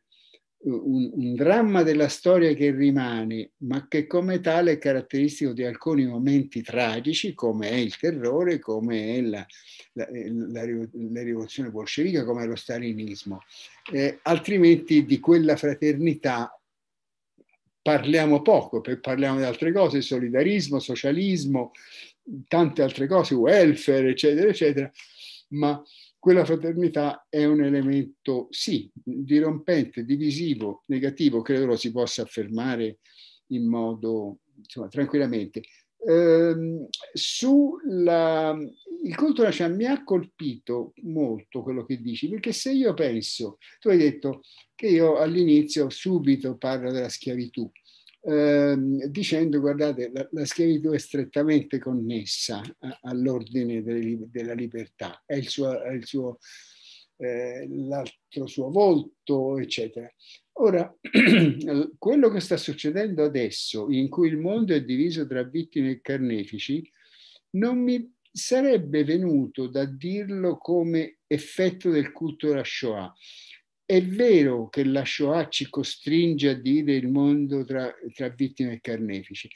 [0.65, 6.07] un, un, dramma della storia che rimane, ma che come tale è caratteristico di alcuni
[6.07, 9.47] momenti tragici, come è il terrore, come è la,
[9.93, 13.43] la, la, la rivoluzione bolscevica, come è lo stalinismo.
[13.93, 16.59] Eh, altrimenti di quella fraternità
[17.83, 21.73] parliamo poco, parliamo di altre cose, solidarismo, socialismo,
[22.49, 24.91] tante altre cose, welfare, eccetera, eccetera,
[25.49, 25.83] ma
[26.19, 33.01] quella fraternità è un elemento, sì, dirompente, divisivo, negativo, credo lo si possa affermare
[33.49, 35.63] in modo insomma, tranquillamente.
[36.07, 38.57] Ehm, sulla,
[39.05, 43.59] il culto della Sciamia mi ha colpito molto quello che dici, perché se io penso,
[43.79, 44.41] tu hai detto
[44.75, 47.71] che io all'inizio subito parlo della schiavitù,
[48.27, 52.63] Ehm, dicendo guardate la, la, schiavitù è strettamente connessa
[53.03, 56.39] all'ordine delle, della libertà, è il suo, è il suo
[57.17, 60.11] eh, l'altro suo volto, eccetera.
[60.55, 60.93] Ora,
[61.99, 66.89] quello che sta succedendo adesso, in cui il mondo è diviso tra vittime e carnefici,
[67.51, 73.13] non mi sarebbe venuto da dirlo come effetto del culto della Shoah.
[73.87, 78.81] È vero che la Shoah ci costringe a dividere il mondo tra, tra vittime e
[78.81, 79.51] carnefici,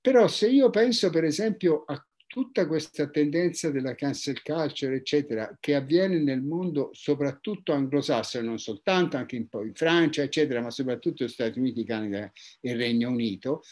[0.00, 5.74] però se io penso per esempio a tutta questa tendenza della cancel culture, eccetera, che
[5.74, 11.32] avviene nel mondo soprattutto anglosassone, non soltanto anche in, in Francia, eccetera, ma soprattutto negli
[11.32, 13.62] Stati Uniti, Canada e Regno Unito,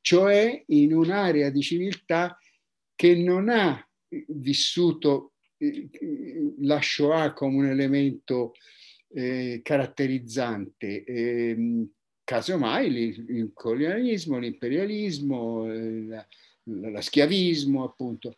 [0.00, 2.38] cioè in un'area di civiltà
[2.94, 3.84] che non ha
[4.28, 5.88] vissuto eh,
[6.60, 8.52] la Shoah come un elemento
[9.08, 11.04] eh, caratterizzante.
[11.04, 11.86] Eh,
[12.24, 12.88] casomai
[13.28, 16.26] il colonialismo, l'imperialismo, eh,
[16.64, 18.36] la, schiavismo, appunto.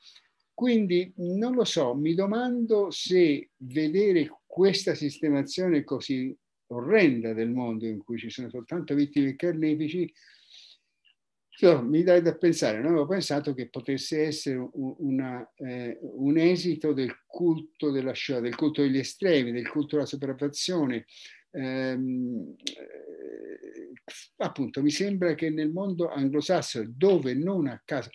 [0.53, 7.99] Quindi non lo so, mi domando se vedere questa sistemazione così orrenda del mondo in
[7.99, 10.12] cui ci sono soltanto vittime carnefici
[11.61, 16.38] So, mi dai da pensare, non avevo pensato che potesse essere un, una, eh, un
[16.38, 21.06] esito del culto della Shoah, del culto degli estremi, del culto della sopraffazione.
[21.50, 23.92] Ehm, eh,
[24.36, 28.11] appunto, mi sembra che nel mondo anglosassone, dove non a caso,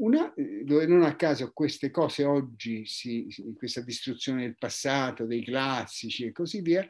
[0.00, 0.30] una,
[0.62, 6.32] dove non a caso queste cose oggi, si, questa distruzione del passato, dei classici e
[6.32, 6.86] così via,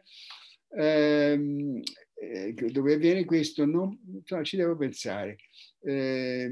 [0.77, 1.81] ehm,
[2.19, 5.37] eh, dove avviene questo, non, insomma, ci devo pensare.
[5.87, 6.51] Eh,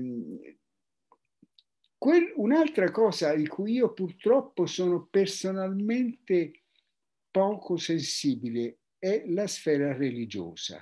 [1.99, 6.63] quel, un'altra cosa di cui io purtroppo sono personalmente
[7.33, 10.79] poco sensibile è la sfera religiosa,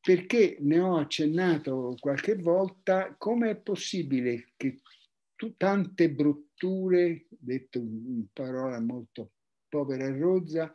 [0.00, 4.80] perché ne ho accennato qualche volta come è possibile che
[5.36, 9.30] tu, tante brutture, detto in parola molto
[9.68, 10.74] povera e rozza,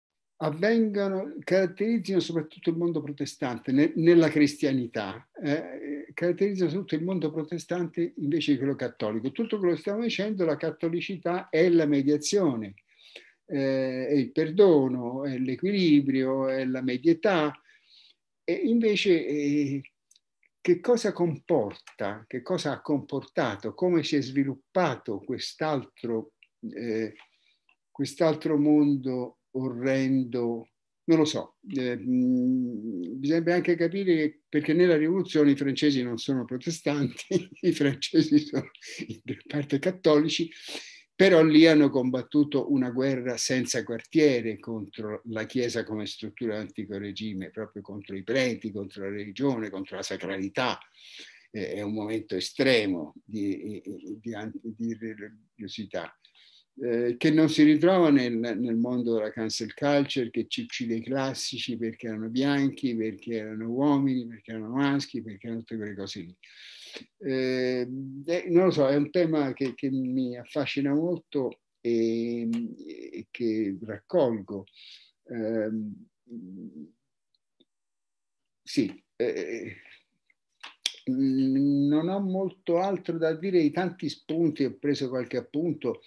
[0.43, 8.13] Avvengano, caratterizzino soprattutto il mondo protestante, ne, nella cristianità, eh, caratterizzano tutto il mondo protestante
[8.17, 9.31] invece di quello cattolico.
[9.31, 12.73] Tutto quello che stiamo dicendo, la cattolicità è la mediazione,
[13.45, 17.53] eh, è il perdono, è l'equilibrio, è la medietà,
[18.43, 19.81] e invece eh,
[20.59, 26.31] che cosa comporta, che cosa ha comportato, come si è sviluppato quest'altro,
[26.73, 27.13] eh,
[27.91, 30.69] quest'altro mondo orrendo,
[31.05, 36.45] non lo so, eh, mh, bisogna anche capire perché nella rivoluzione i francesi non sono
[36.45, 38.69] protestanti, i francesi sono
[39.07, 40.49] in parte cattolici,
[41.15, 47.51] però lì hanno combattuto una guerra senza quartiere contro la Chiesa come struttura antico regime,
[47.51, 50.79] proprio contro i preti, contro la religione, contro la sacralità.
[51.51, 53.81] Eh, è un momento estremo di,
[54.19, 54.33] di,
[54.77, 56.11] di religiosità.
[56.79, 61.03] Eh, che non si ritrova nel, nel, mondo della cancel culture, che ci uccide i
[61.03, 66.19] classici perché erano bianchi, perché erano uomini, perché erano maschi, perché erano tutte quelle cose
[66.21, 66.35] lì.
[67.19, 67.87] Eh,
[68.47, 74.65] non lo so, è un tema che, che mi affascina molto e, e che raccolgo.
[75.25, 75.69] Eh,
[78.63, 79.75] sì, eh,
[81.05, 86.01] non ho molto altro da dire di tanti spunti, ho preso qualche appunto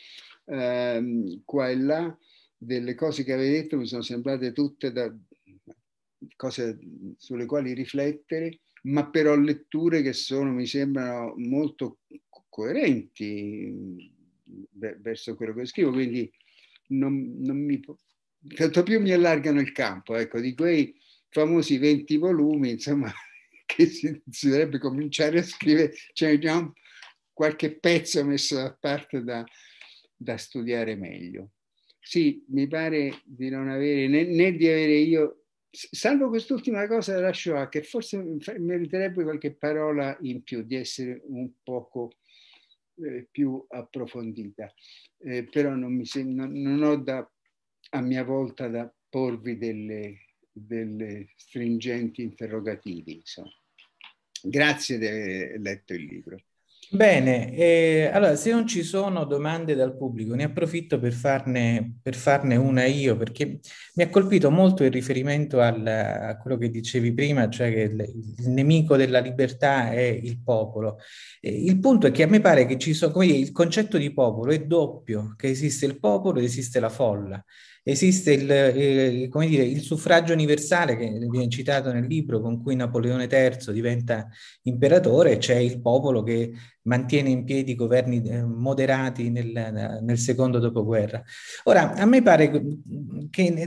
[0.47, 2.19] ehm, qua e là,
[2.57, 5.15] delle cose che avete detto mi sono sembrate tutte da,
[6.37, 6.79] cose
[7.19, 12.01] sulle quali riflettere ma però letture che sono, mi sembrano molto
[12.49, 14.13] coerenti
[14.73, 16.31] verso quello che scrivo, quindi
[16.89, 17.81] non, non mi,
[18.55, 20.95] tanto più mi allargano il campo, ecco, di quei
[21.31, 23.11] famosi 20 volumi, insomma,
[23.67, 26.71] che si, si dovrebbe cominciare a scrivere, c'è già
[27.33, 29.45] qualche pezzo messo da parte da,
[30.25, 31.51] da studiare meglio.
[32.01, 37.33] Sì, mi pare di non avere né, né di avere io salvo quest'ultima cosa della
[37.33, 38.23] Shoah, che forse
[38.59, 42.13] meriterebbe qualche parola in più, di essere un poco
[42.97, 44.73] eh, più approfondita,
[45.19, 47.29] eh, però non, mi non, non ho da,
[47.91, 53.15] a mia volta da porvi delle, delle stringenti interrogativi.
[53.15, 53.51] Insomma.
[54.43, 56.39] Grazie di aver letto il libro.
[56.91, 62.15] Bene, eh, allora se non ci sono domande dal pubblico, ne approfitto per farne, per
[62.15, 63.61] farne una io, perché
[63.95, 68.01] mi ha colpito molto il riferimento al, a quello che dicevi prima, cioè che il,
[68.39, 70.99] il nemico della libertà è il popolo.
[71.41, 73.99] Eh, il punto è che a me pare che ci sono, come dire, il concetto
[73.99, 77.45] di popolo è doppio, che esiste il popolo ed esiste la folla
[77.87, 82.75] esiste il, eh, come dire, il suffragio universale che viene citato nel libro con cui
[82.75, 84.27] Napoleone III diventa
[84.63, 86.51] imperatore, c'è il popolo che
[86.85, 91.23] mantiene in piedi governi eh, moderati nel, nel, secondo dopoguerra.
[91.65, 92.51] Ora, a me pare
[93.31, 93.59] che,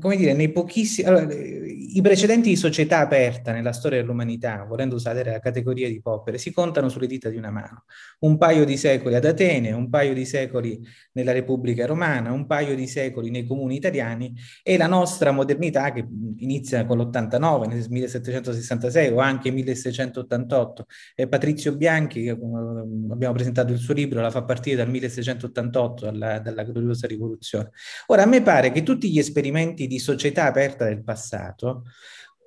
[0.00, 1.08] come dire, nei pochissimi...
[1.08, 6.38] Allora, I precedenti di società aperta nella storia dell'umanità, volendo usare la categoria di popere,
[6.38, 7.84] si contano sulle dita di una mano.
[8.20, 10.80] Un paio di secoli ad Atene, un paio di secoli
[11.12, 16.06] nella Repubblica Romana, un paio di secoli nei comuni italiani e la nostra modernità che
[16.38, 20.86] inizia con l'89, nel 1766 o anche 1688.
[21.14, 26.62] E Patrizio Bianchi, abbiamo presentato il suo libro, la fa partire dal 1688, alla, dalla
[26.62, 27.70] gloriosa rivoluzione.
[28.06, 31.84] Ora, a me pare che tutti gli esperimenti di società aperta del passato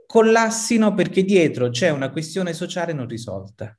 [0.06, 3.78] collassino perché dietro c'è una questione sociale non risolta.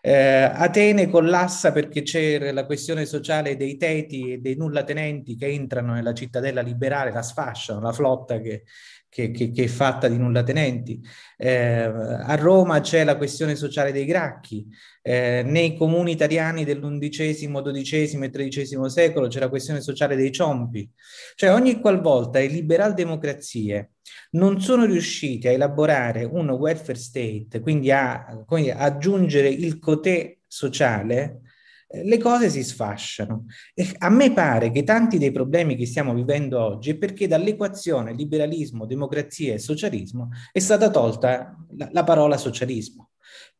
[0.00, 5.92] Eh, Atene collassa perché c'è la questione sociale dei teti e dei nullatenenti che entrano
[5.92, 8.64] nella cittadella liberale, la sfasciano, la flotta che,
[9.08, 11.00] che, che, che è fatta di nullatenenti.
[11.36, 14.66] Eh, a Roma c'è la questione sociale dei gracchi.
[15.02, 20.88] Eh, nei comuni italiani dell'undicesimo, dodicesimo e tredicesimo secolo c'è la questione sociale dei ciompi.
[21.34, 23.92] Cioè ogni qualvolta i liberal democrazie
[24.30, 31.40] non sono riusciti a elaborare un welfare state, quindi a, quindi aggiungere il cotè sociale,
[31.90, 33.46] le cose si sfasciano.
[33.74, 38.12] E a me pare che tanti dei problemi che stiamo vivendo oggi è perché dall'equazione
[38.12, 43.10] liberalismo, democrazia e socialismo è stata tolta la, la parola socialismo.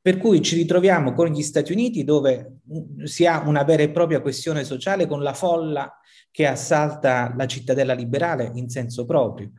[0.00, 3.90] Per cui ci ritroviamo con gli Stati Uniti dove mm, si ha una vera e
[3.90, 5.98] propria questione sociale con la folla
[6.30, 9.50] che assalta la cittadella liberale in senso proprio.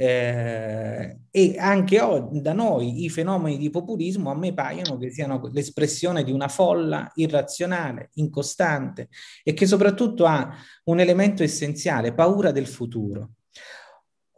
[0.00, 5.40] Eh, e anche oggi, da noi i fenomeni di populismo a me paiono che siano
[5.52, 9.08] l'espressione di una folla irrazionale, incostante
[9.42, 10.54] e che soprattutto ha
[10.84, 13.30] un elemento essenziale, paura del futuro.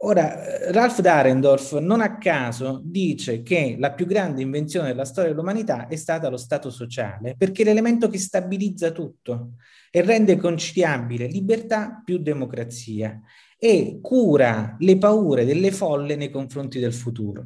[0.03, 5.85] Ora, Ralph Darendorf non a caso dice che la più grande invenzione della storia dell'umanità
[5.85, 9.57] è stata lo Stato sociale, perché è l'elemento che stabilizza tutto
[9.91, 13.21] e rende conciliabile libertà più democrazia
[13.63, 17.45] e cura le paure delle folle nei confronti del futuro,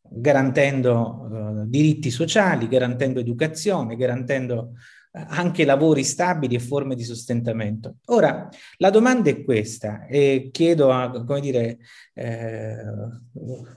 [0.00, 4.72] garantendo eh, diritti sociali, garantendo educazione, garantendo
[5.12, 7.96] eh, anche lavori stabili e forme di sostentamento.
[8.06, 8.48] Ora,
[8.78, 11.76] la domanda è questa e chiedo a, come dire,
[12.14, 12.76] eh,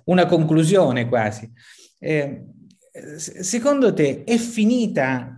[0.05, 1.51] una conclusione quasi.
[1.99, 2.45] Eh,
[3.17, 5.37] secondo te è finita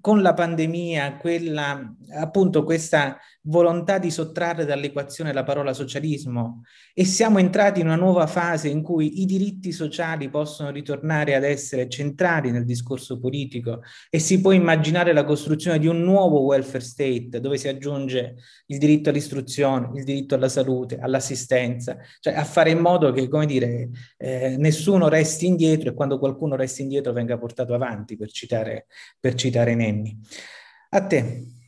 [0.00, 6.62] con la pandemia quella, appunto questa volontà di sottrarre dall'equazione la parola socialismo
[6.94, 11.44] e siamo entrati in una nuova fase in cui i diritti sociali possono ritornare ad
[11.44, 16.82] essere centrali nel discorso politico e si può immaginare la costruzione di un nuovo welfare
[16.82, 18.36] state dove si aggiunge
[18.66, 23.46] il diritto all'istruzione, il diritto alla salute, all'assistenza, cioè a fare in modo che, come
[23.46, 28.86] dire, eh, nessuno resti indietro e quando qualcuno resta indietro venga portato avanti, per citare,
[29.20, 30.18] per citare Nenni.
[30.90, 31.62] A te.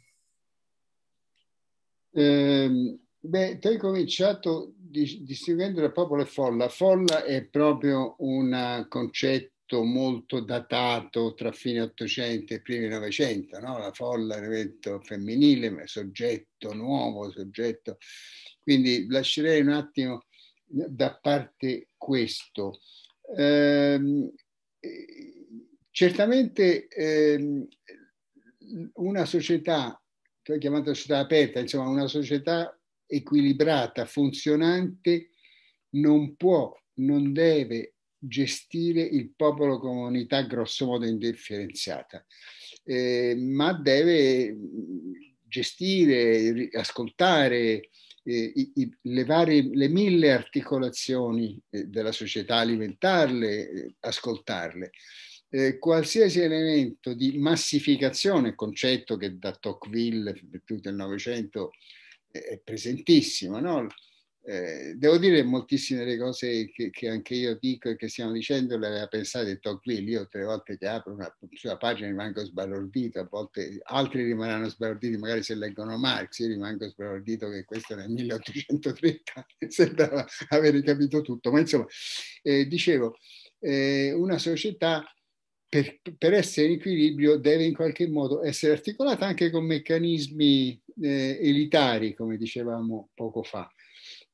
[2.18, 6.70] Eh, beh, tu hai cominciato distinguendo il popolo e folla.
[6.70, 13.76] Folla è proprio un concetto molto datato tra fine 800 e primi 900, no?
[13.76, 17.98] la folla è un evento femminile, soggetto nuovo, soggetto.
[18.62, 20.24] Quindi lascerei un attimo
[20.64, 22.80] da parte questo.
[23.36, 24.32] Eh,
[25.90, 27.66] certamente eh,
[28.94, 30.00] una società
[30.46, 35.30] tu hai chiamato società aperta, insomma una società equilibrata, funzionante,
[35.96, 42.24] non può, non deve gestire il popolo come unità grossomodo indifferenziata,
[42.84, 44.56] eh, ma deve
[45.42, 47.88] gestire, ascoltare
[48.22, 54.92] eh, i, le varie, le mille articolazioni eh, della società, alimentarle, eh, ascoltarle
[55.50, 61.70] eh, qualsiasi elemento di massificazione, concetto che da Tocqueville tutto il Novecento
[62.30, 63.86] è presentissimo, no?
[64.48, 68.78] Eh, devo dire moltissime delle cose che, che, anche io dico e che stiamo dicendo
[68.78, 70.10] le aveva pensate Tocqueville.
[70.10, 75.16] Io tre volte che apro una sua pagina rimango sbalordito, a volte altri rimarranno sbalorditi,
[75.16, 81.50] magari se leggono Marx, io rimango sbalordito che questo nel 1830 sembrava avere capito tutto.
[81.50, 81.86] Ma insomma,
[82.42, 83.16] eh, dicevo,
[83.58, 85.04] eh, una società
[85.68, 91.38] per, per, essere in equilibrio deve in qualche modo essere articolata anche con meccanismi eh,
[91.40, 93.68] elitari, come dicevamo poco fa.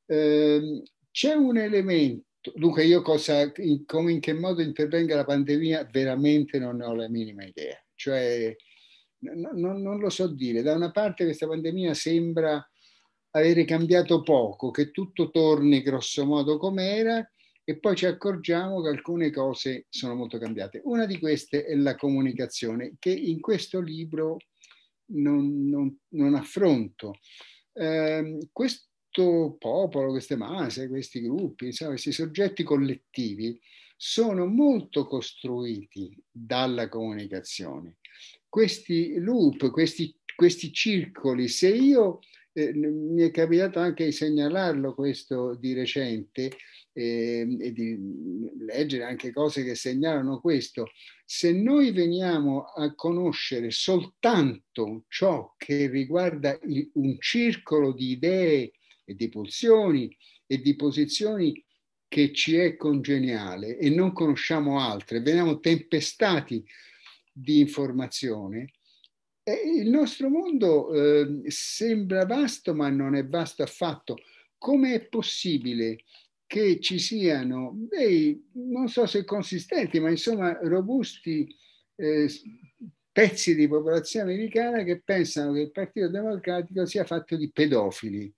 [0.06, 5.88] Eh, c'è un elemento, dunque io cosa, in, come in che modo intervenga la pandemia
[5.90, 8.54] veramente non ho la minima idea, cioè
[9.18, 10.62] no, no, non lo so dire.
[10.62, 12.64] Da una parte questa pandemia sembra
[13.30, 17.30] avere cambiato poco, che tutto torni grosso modo come era,
[17.64, 20.80] e poi ci accorgiamo che alcune cose sono molto cambiate.
[20.84, 24.36] Una di queste è la comunicazione, che in questo libro
[25.12, 27.14] non, non, non affronto.
[27.72, 33.58] Eh, questo popolo, queste masse, questi gruppi, insomma, questi soggetti collettivi
[33.96, 37.98] sono molto costruiti dalla comunicazione.
[38.48, 42.18] Questi loop, questi, questi circoli, se io
[42.52, 46.50] eh, mi è capitato anche di segnalarlo questo di recente,
[46.92, 47.98] eh, e di
[48.66, 50.90] leggere anche cose che segnalano questo,
[51.24, 58.72] se noi veniamo a conoscere soltanto ciò che riguarda il, un circolo di idee
[59.04, 60.14] e di pulsioni
[60.46, 61.64] e di posizioni
[62.08, 66.62] che ci è congeniale e non conosciamo altre, veniamo tempestati
[67.32, 68.72] di informazione.
[69.44, 74.18] Il nostro mondo eh, sembra vasto, ma non è vasto affatto.
[74.56, 76.04] Come è possibile
[76.46, 81.48] che ci siano dei, non so se consistenti, ma insomma robusti
[81.96, 82.28] eh,
[83.10, 88.32] pezzi di popolazione americana che pensano che il Partito Democratico sia fatto di pedofili.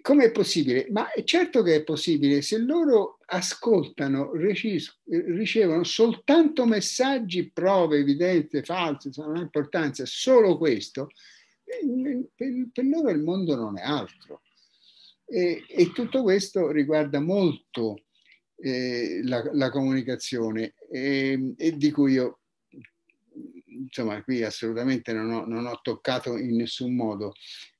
[0.00, 0.86] Come è possibile?
[0.90, 9.10] Ma è certo che è possibile se loro ascoltano, ricevono soltanto messaggi, prove evidenti, false,
[9.16, 11.08] non ha importanza, solo questo,
[12.34, 14.42] per, per loro il mondo non è altro.
[15.24, 18.04] E, e tutto questo riguarda molto
[18.56, 22.40] eh, la, la, comunicazione e, e, di cui io
[23.66, 27.32] insomma qui assolutamente non ho, non ho toccato in nessun modo.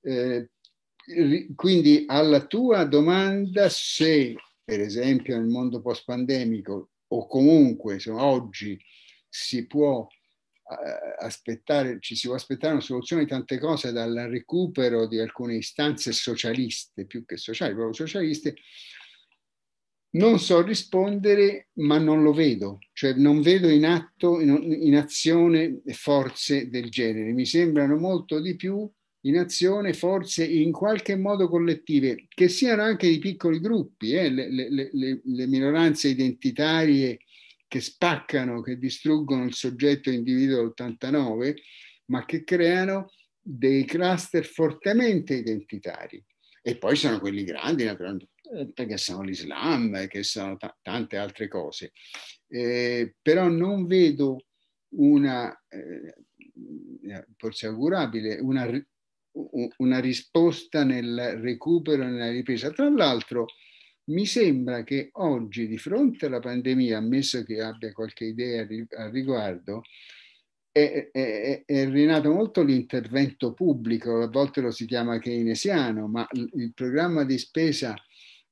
[0.03, 0.51] Eh,
[1.55, 4.35] quindi alla tua domanda se
[4.67, 8.77] per esempio nel mondo post pandemico o comunque insomma, oggi
[9.29, 15.07] si può uh, aspettare, ci si può aspettare una soluzione di tante cose dal recupero
[15.07, 18.57] di alcune istanze socialiste, più che sociali, proprio socialiste,
[20.17, 25.83] non so rispondere, ma non lo vedo, cioè non vedo in atto, in, in azione
[25.89, 27.33] forze del genere.
[27.33, 28.91] Mi sembrano molto di più
[29.27, 34.51] in azione forze in qualche modo collettive, che siano anche di piccoli gruppi, eh, le,
[34.51, 37.19] le, le, le, minoranze identitarie
[37.67, 41.57] che spaccano, che distruggono il soggetto individuo 89,
[42.07, 46.25] ma che creano dei cluster fortemente identitari.
[46.63, 48.29] E poi sono quelli grandi, naturalmente,
[48.87, 51.93] che sono l'Islam, che sono t- tante altre cose.
[52.49, 54.47] Eh, però non vedo
[54.91, 56.15] una, eh,
[57.37, 58.65] forse augurabile, una
[59.79, 62.71] una risposta nel recupero e nella ripresa.
[62.71, 63.47] Tra l'altro,
[64.05, 69.83] mi sembra che oggi, di fronte alla pandemia, ammesso che abbia qualche idea al riguardo,
[70.71, 76.73] è, è, è rinato molto l'intervento pubblico, a volte lo si chiama keynesiano, ma il
[76.75, 77.95] programma di spesa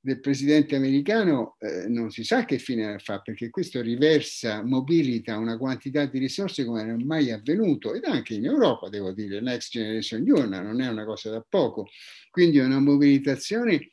[0.05, 5.57] del presidente americano eh, non si sa che fine fa, perché questo riversa, mobilita una
[5.57, 9.71] quantità di risorse come non è mai avvenuto, ed anche in Europa, devo dire, Next
[9.71, 11.89] Generation EU non è una cosa da poco,
[12.31, 13.89] quindi è una mobilitazione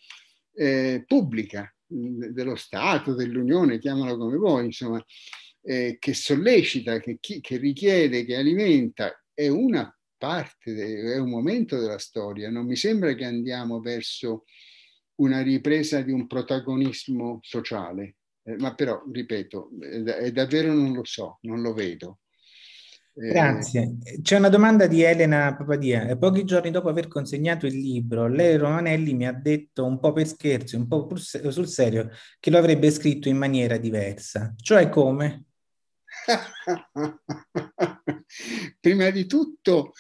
[0.54, 5.02] eh, pubblica dello Stato, dell'Unione, chiamalo come vuoi, insomma,
[5.62, 10.74] eh, che sollecita, che, chi, che richiede, che alimenta, è una parte,
[11.14, 14.44] è un momento della storia, non mi sembra che andiamo verso
[15.16, 18.16] una ripresa di un protagonismo sociale.
[18.44, 22.20] Eh, ma però, ripeto, è, davvero non lo so, non lo vedo.
[23.14, 23.98] Eh, Grazie.
[24.22, 26.16] C'è una domanda di Elena Papadia.
[26.18, 30.28] Pochi giorni dopo aver consegnato il libro, lei Romanelli mi ha detto un po' per
[30.28, 32.10] scherzo, un po' sul serio,
[32.40, 34.54] che lo avrebbe scritto in maniera diversa.
[34.56, 35.46] Cioè come?
[38.80, 39.92] Prima di tutto, eh,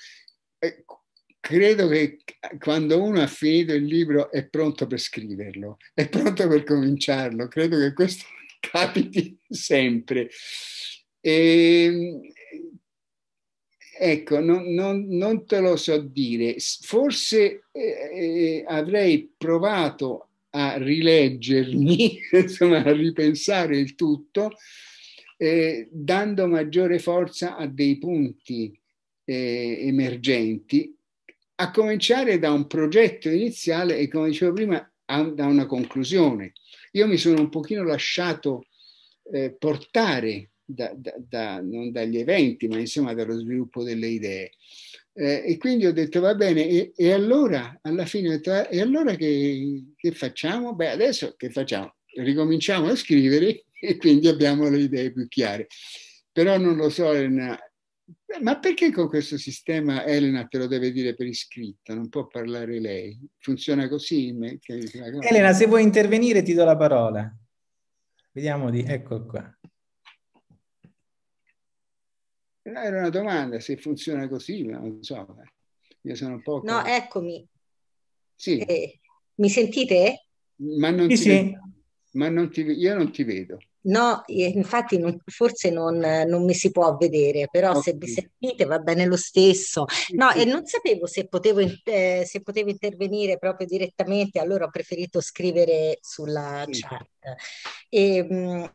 [1.42, 2.20] credo che
[2.60, 7.48] quando uno ha finito il libro è pronto per scriverlo, è pronto per cominciarlo.
[7.48, 8.26] Credo che questo
[8.62, 10.30] capiti sempre.
[11.20, 12.22] E, ehm,
[14.00, 16.56] ecco, non, non, non, te lo so dire.
[16.60, 24.52] Forse eh, eh, avrei provato a rileggermi, insomma, a ripensare il tutto,
[25.38, 28.80] eh, dando maggiore forza a dei punti
[29.26, 30.96] eh, emergenti
[31.62, 36.54] a cominciare da un progetto iniziale e come dicevo prima a, da una conclusione.
[36.94, 38.66] Io mi sono un pochino lasciato
[39.32, 44.52] eh, portare da, da, da, non dagli eventi, ma insomma dallo sviluppo delle idee.
[45.14, 48.82] Eh, e quindi ho detto va bene, e, e allora alla fine ho detto, e
[48.82, 50.74] allora che, che, facciamo?
[50.74, 51.94] Beh, adesso che facciamo?
[52.16, 55.68] Ricominciamo a scrivere e quindi abbiamo le idee più chiare.
[56.32, 57.60] Però non lo so, Elena,
[58.42, 62.80] ma perché con questo sistema Elena te lo deve dire per iscritto, non può parlare
[62.80, 63.20] lei?
[63.38, 64.36] Funziona così?
[65.22, 67.36] Elena, se vuoi intervenire ti do la parola.
[68.32, 68.84] Vediamo di...
[68.84, 69.60] Ecco qua.
[72.64, 75.36] Era una domanda, se funziona così, ma non so.
[76.02, 76.62] Io sono un po'...
[76.64, 77.48] No, eccomi.
[78.36, 78.60] Sì.
[78.60, 79.00] Eh,
[79.36, 80.28] mi sentite?
[80.56, 81.58] Ma non sì, ti sì.
[82.12, 82.62] Ma non ti...
[82.62, 83.58] io non ti vedo.
[83.84, 87.82] No, infatti non, forse non, non, mi si può vedere, però okay.
[87.82, 89.86] se vi sentite va bene lo stesso.
[90.16, 95.20] No, e non sapevo se potevo, eh, se potevo intervenire proprio direttamente, allora ho preferito
[95.22, 97.08] scrivere sulla chat.
[97.90, 98.74] E, mh,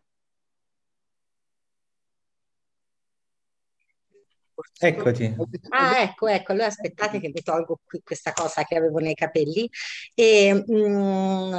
[4.79, 5.35] Eccoti.
[5.69, 9.69] Ah, ecco, ecco, allora aspettate che vi tolgo qui questa cosa che avevo nei capelli.
[10.15, 11.55] E, mm,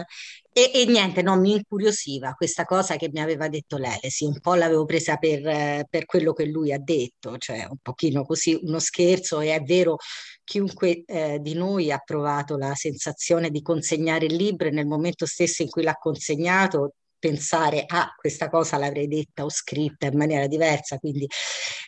[0.52, 4.56] e, e niente, no, mi incuriosiva questa cosa che mi aveva detto Lelesi, un po'
[4.56, 9.40] l'avevo presa per, per quello che lui ha detto, cioè un pochino così uno scherzo
[9.42, 9.98] e è vero
[10.44, 15.26] chiunque eh, di noi ha provato la sensazione di consegnare il libro e nel momento
[15.26, 20.18] stesso in cui l'ha consegnato pensare a ah, questa cosa l'avrei detta o scritta in
[20.18, 21.28] maniera diversa, quindi.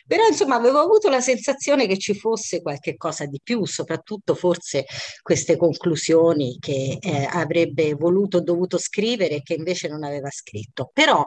[0.06, 4.84] Però insomma avevo avuto la sensazione che ci fosse qualche cosa di più, soprattutto forse
[5.22, 10.90] queste conclusioni che eh, avrebbe voluto dovuto scrivere e che invece non aveva scritto.
[10.92, 11.24] Però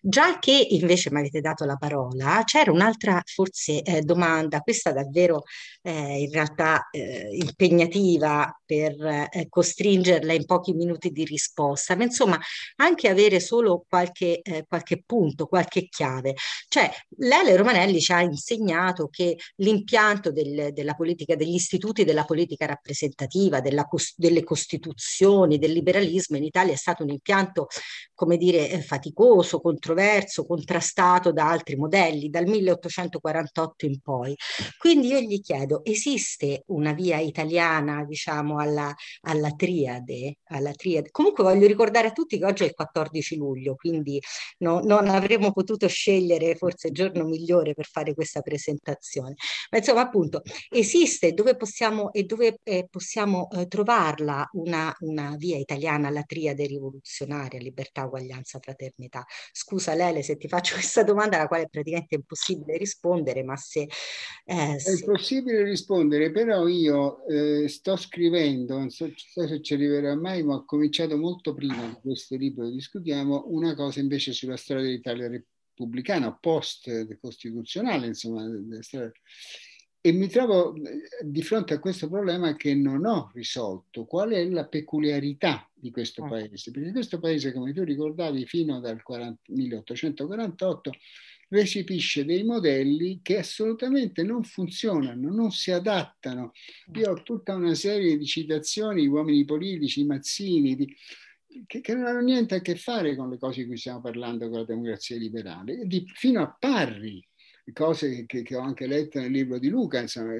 [0.00, 5.42] già che invece mi avete dato la parola, c'era un'altra forse eh, domanda, questa davvero
[5.82, 12.40] eh, in realtà eh, impegnativa per eh, costringerla in pochi minuti di risposta, ma insomma
[12.76, 16.34] anche avere solo qualche, eh, qualche punto, qualche chiave.
[16.68, 22.64] Cioè, Lele Romanelli ci ha insegnato che l'impianto del, della politica, degli istituti della politica
[22.64, 23.86] rappresentativa, della,
[24.16, 27.66] delle costituzioni, del liberalismo in Italia è stato un impianto,
[28.22, 34.36] come dire, eh, faticoso, controverso, contrastato da altri modelli, dal 1848 in poi.
[34.78, 41.10] Quindi io gli chiedo, esiste una via italiana, diciamo, alla, alla triade, alla triade?
[41.10, 44.20] Comunque voglio ricordare a tutti che oggi è il 14 luglio, quindi
[44.58, 49.34] no, non avremmo potuto scegliere forse il giorno migliore per fare questa presentazione.
[49.72, 55.56] Ma insomma, appunto, esiste dove possiamo e dove eh, possiamo eh, trovarla una, una, via
[55.56, 59.24] italiana alla triade rivoluzionaria, libertà, uguaglianza, fraternità.
[59.52, 63.88] Scusa Lele se ti faccio questa domanda alla quale è praticamente impossibile rispondere, ma se...
[64.44, 70.42] Eh, è impossibile rispondere, però io eh, sto scrivendo, non so, se ci arriverà mai,
[70.42, 74.82] ma ho cominciato molto prima di questo libro che discutiamo, una cosa invece sulla storia
[74.82, 78.44] dell'Italia repubblicana, post-costituzionale, insomma.
[80.04, 84.04] E mi trovo eh, di fronte a questo problema che non ho risolto.
[84.04, 86.28] Qual è la peculiarità di questo ah.
[86.28, 86.72] paese?
[86.72, 90.90] Perché questo paese, come tu ricordavi, fino dal 40, 1848
[91.50, 96.52] recepisce dei modelli che assolutamente non funzionano, non si adattano.
[96.94, 100.96] Io ho tutta una serie di citazioni, uomini politici, Mazzini, di,
[101.66, 104.48] che, che, non hanno niente a che fare con le cose di cui stiamo parlando
[104.48, 107.24] con la democrazia liberale, di, fino a Parri,
[107.72, 110.34] cose che, che, ho anche letto nel libro di Luca, insomma,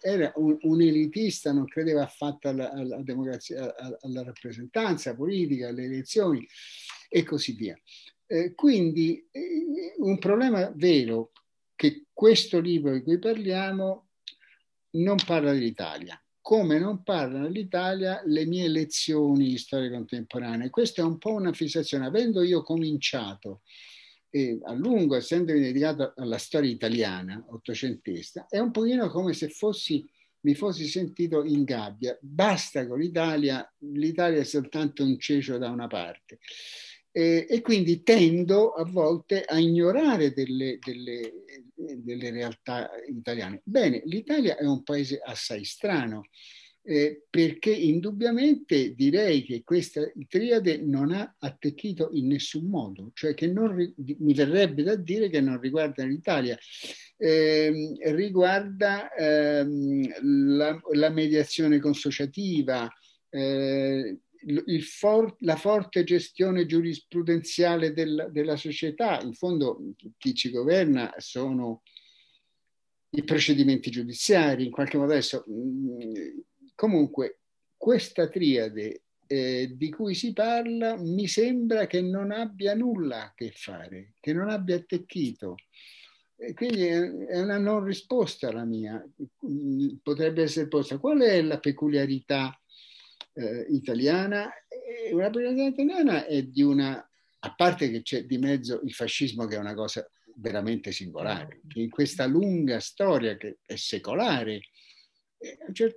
[0.00, 6.46] era un, un elitista, non credeva affatto alla, alla democrazia, alla rappresentanza politica, alle elezioni
[7.08, 7.76] e così via.
[8.26, 11.32] Eh, quindi eh, un problema vero
[11.74, 14.10] che questo libro di cui parliamo
[14.92, 20.70] non parla dell'Italia, come non parlano l'Italia le mie lezioni di storia contemporanea.
[20.70, 22.06] Questa è un po' una fissazione.
[22.06, 23.62] Avendo io cominciato
[24.32, 30.08] eh, a lungo, essendomi dedicato alla storia italiana, ottocentesca, è un pochino come se fossi,
[30.40, 32.18] mi fossi sentito in gabbia.
[32.20, 36.38] Basta con l'Italia, l'Italia è soltanto un cecio da una parte.
[37.14, 41.44] Eh, e quindi tendo a volte a ignorare delle, delle,
[41.74, 43.60] delle realtà italiane.
[43.64, 46.22] Bene, l'Italia è un paese assai strano.
[46.84, 53.46] Eh, perché indubbiamente direi che questa triade non ha attecchito in nessun modo, cioè che
[53.46, 56.58] non, mi verrebbe da dire che non riguarda l'Italia,
[57.16, 62.92] eh, riguarda ehm, la, la, mediazione consociativa,
[63.30, 64.18] eh,
[64.80, 71.82] for, la forte gestione giurisprudenziale del, della società, in fondo chi ci governa sono
[73.10, 75.44] i procedimenti giudiziari, in qualche modo adesso.
[75.48, 76.40] Mm,
[76.82, 77.42] comunque,
[77.76, 83.52] questa triade eh, di cui si parla mi sembra che non abbia nulla a che
[83.54, 85.54] fare, che non abbia attecchito.
[86.54, 89.00] Quindi è una non risposta la mia.
[89.46, 90.98] Mm, potrebbe essere posta.
[90.98, 92.52] Qual è la peculiarità
[93.34, 94.50] eh, italiana.
[94.66, 99.46] E una peculiarità italiana è di una, a parte che c'è di mezzo il fascismo
[99.46, 100.04] che è una cosa
[100.34, 104.62] veramente singolare, in questa lunga storia che è secolare,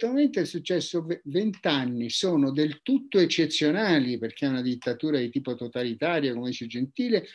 [0.07, 6.33] momento è successo vent'anni, sono del tutto eccezionali perché è una dittatura di tipo totalitario,
[6.33, 7.27] come dice Gentile,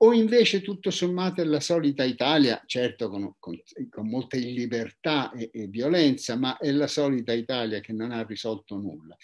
[0.00, 3.60] o invece tutto sommato è la solita Italia, certo con, con,
[3.90, 8.76] con molta illibertà e, e, violenza, ma è la solita Italia che non ha risolto
[8.76, 9.16] nulla.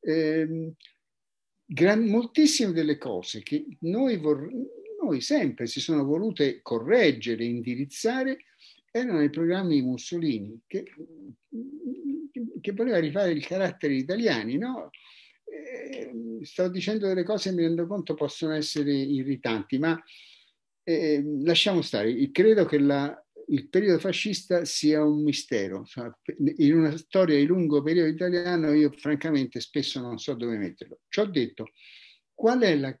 [0.00, 0.72] Eh,
[1.64, 4.50] gran, moltissime delle cose che noi, vor,
[5.00, 8.44] noi sempre si sono volute correggere, indirizzare,
[8.90, 10.84] erano i programmi di Mussolini, che,
[12.60, 14.90] che voleva rifare il carattere italiani, no?
[15.50, 16.12] eh,
[16.42, 20.00] sto dicendo delle cose mi rendo conto possono essere irritanti, ma
[20.84, 22.30] eh, lasciamo stare.
[22.30, 23.14] Credo che la,
[23.48, 25.84] il periodo fascista sia un mistero.
[26.56, 31.00] In una storia di lungo periodo italiano io francamente spesso non so dove metterlo.
[31.08, 31.68] Ci ho detto,
[32.34, 32.96] qual è la,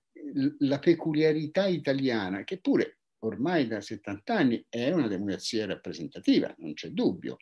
[0.58, 6.88] la peculiarità italiana, che pure ormai da 70 anni è una democrazia rappresentativa, non c'è
[6.88, 7.38] dubbio,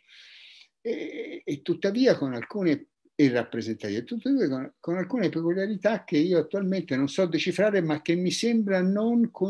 [0.81, 2.87] e, e tuttavia con alcune
[3.19, 8.13] e rappresentative, tuttavia con, con, alcune peculiarità che io attualmente non so decifrare, ma che
[8.13, 9.49] mi sembra non, co,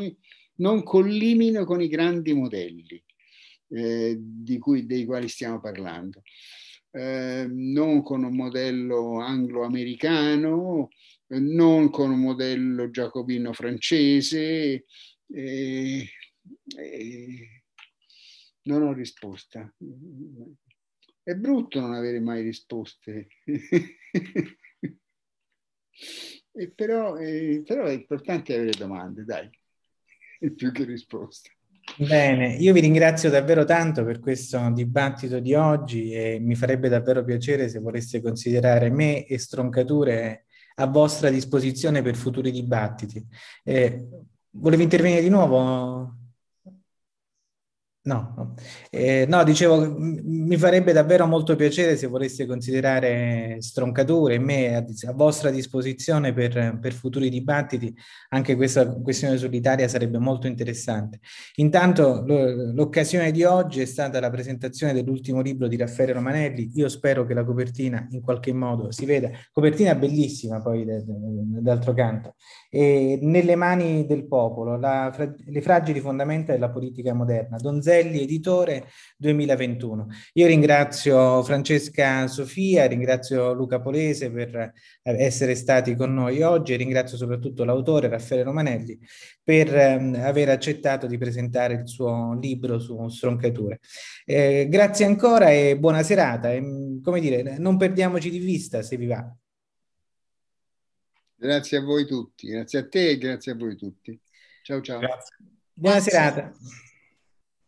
[0.56, 3.04] non collimino con i grandi modelli
[3.70, 4.20] eh,
[4.60, 6.22] cui, dei quali stiamo parlando.
[6.92, 10.90] Eh, non con un modello anglo-americano,
[11.28, 14.86] non con un modello giacobino francese.
[15.30, 16.08] Eh,
[16.78, 17.64] eh,
[18.64, 19.74] non ho risposta.
[21.24, 23.28] È brutto non avere mai risposte.
[26.52, 29.50] e però, eh, però è importante avere domande, dai,
[30.56, 31.52] più che risposte.
[31.96, 37.24] Bene, io vi ringrazio davvero tanto per questo dibattito di oggi e mi farebbe davvero
[37.24, 40.46] piacere se volesse considerare me e Stroncature
[40.76, 43.26] a vostra disposizione per futuri dibattiti.
[43.64, 44.08] Eh,
[44.52, 46.27] volevi intervenire di nuovo?
[48.08, 48.56] No.
[48.90, 54.86] Eh, no, dicevo, mi farebbe davvero molto piacere se volesse considerare Stroncature e me a,
[55.10, 57.94] a vostra disposizione per, per, futuri dibattiti.
[58.30, 61.20] Anche questa questione solitaria sarebbe molto interessante.
[61.56, 66.72] Intanto lo, l'occasione di oggi è stata la presentazione dell'ultimo libro di Raffaele Romanelli.
[66.76, 69.30] Io spero che la copertina in qualche modo si veda.
[69.52, 72.36] Copertina bellissima poi d'altro canto.
[72.70, 75.14] E nelle mani del popolo, la,
[75.46, 77.58] le fragili fondamenta della politica moderna.
[77.58, 80.08] Donzelli Castelli, editore 2021.
[80.34, 87.18] Io ringrazio Francesca Sofia, ringrazio Luca Polese per essere stati con noi oggi e ringrazio
[87.18, 89.00] soprattutto l'autore Raffaele Romanelli
[89.44, 93.80] per ehm, aver accettato di presentare il suo libro su stroncature.
[94.26, 96.52] Eh, grazie ancora e buona serata.
[96.52, 99.36] E, mm, come dire, non perdiamoci di vista se vi va.
[101.40, 104.20] Grazie a voi tutti, grazie a te e grazie a voi tutti.
[104.64, 105.00] Ciao ciao.
[105.00, 105.36] Grazie.
[105.74, 106.12] Buona grazie.
[106.12, 106.54] serata.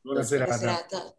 [0.04, 1.19] Buona serata.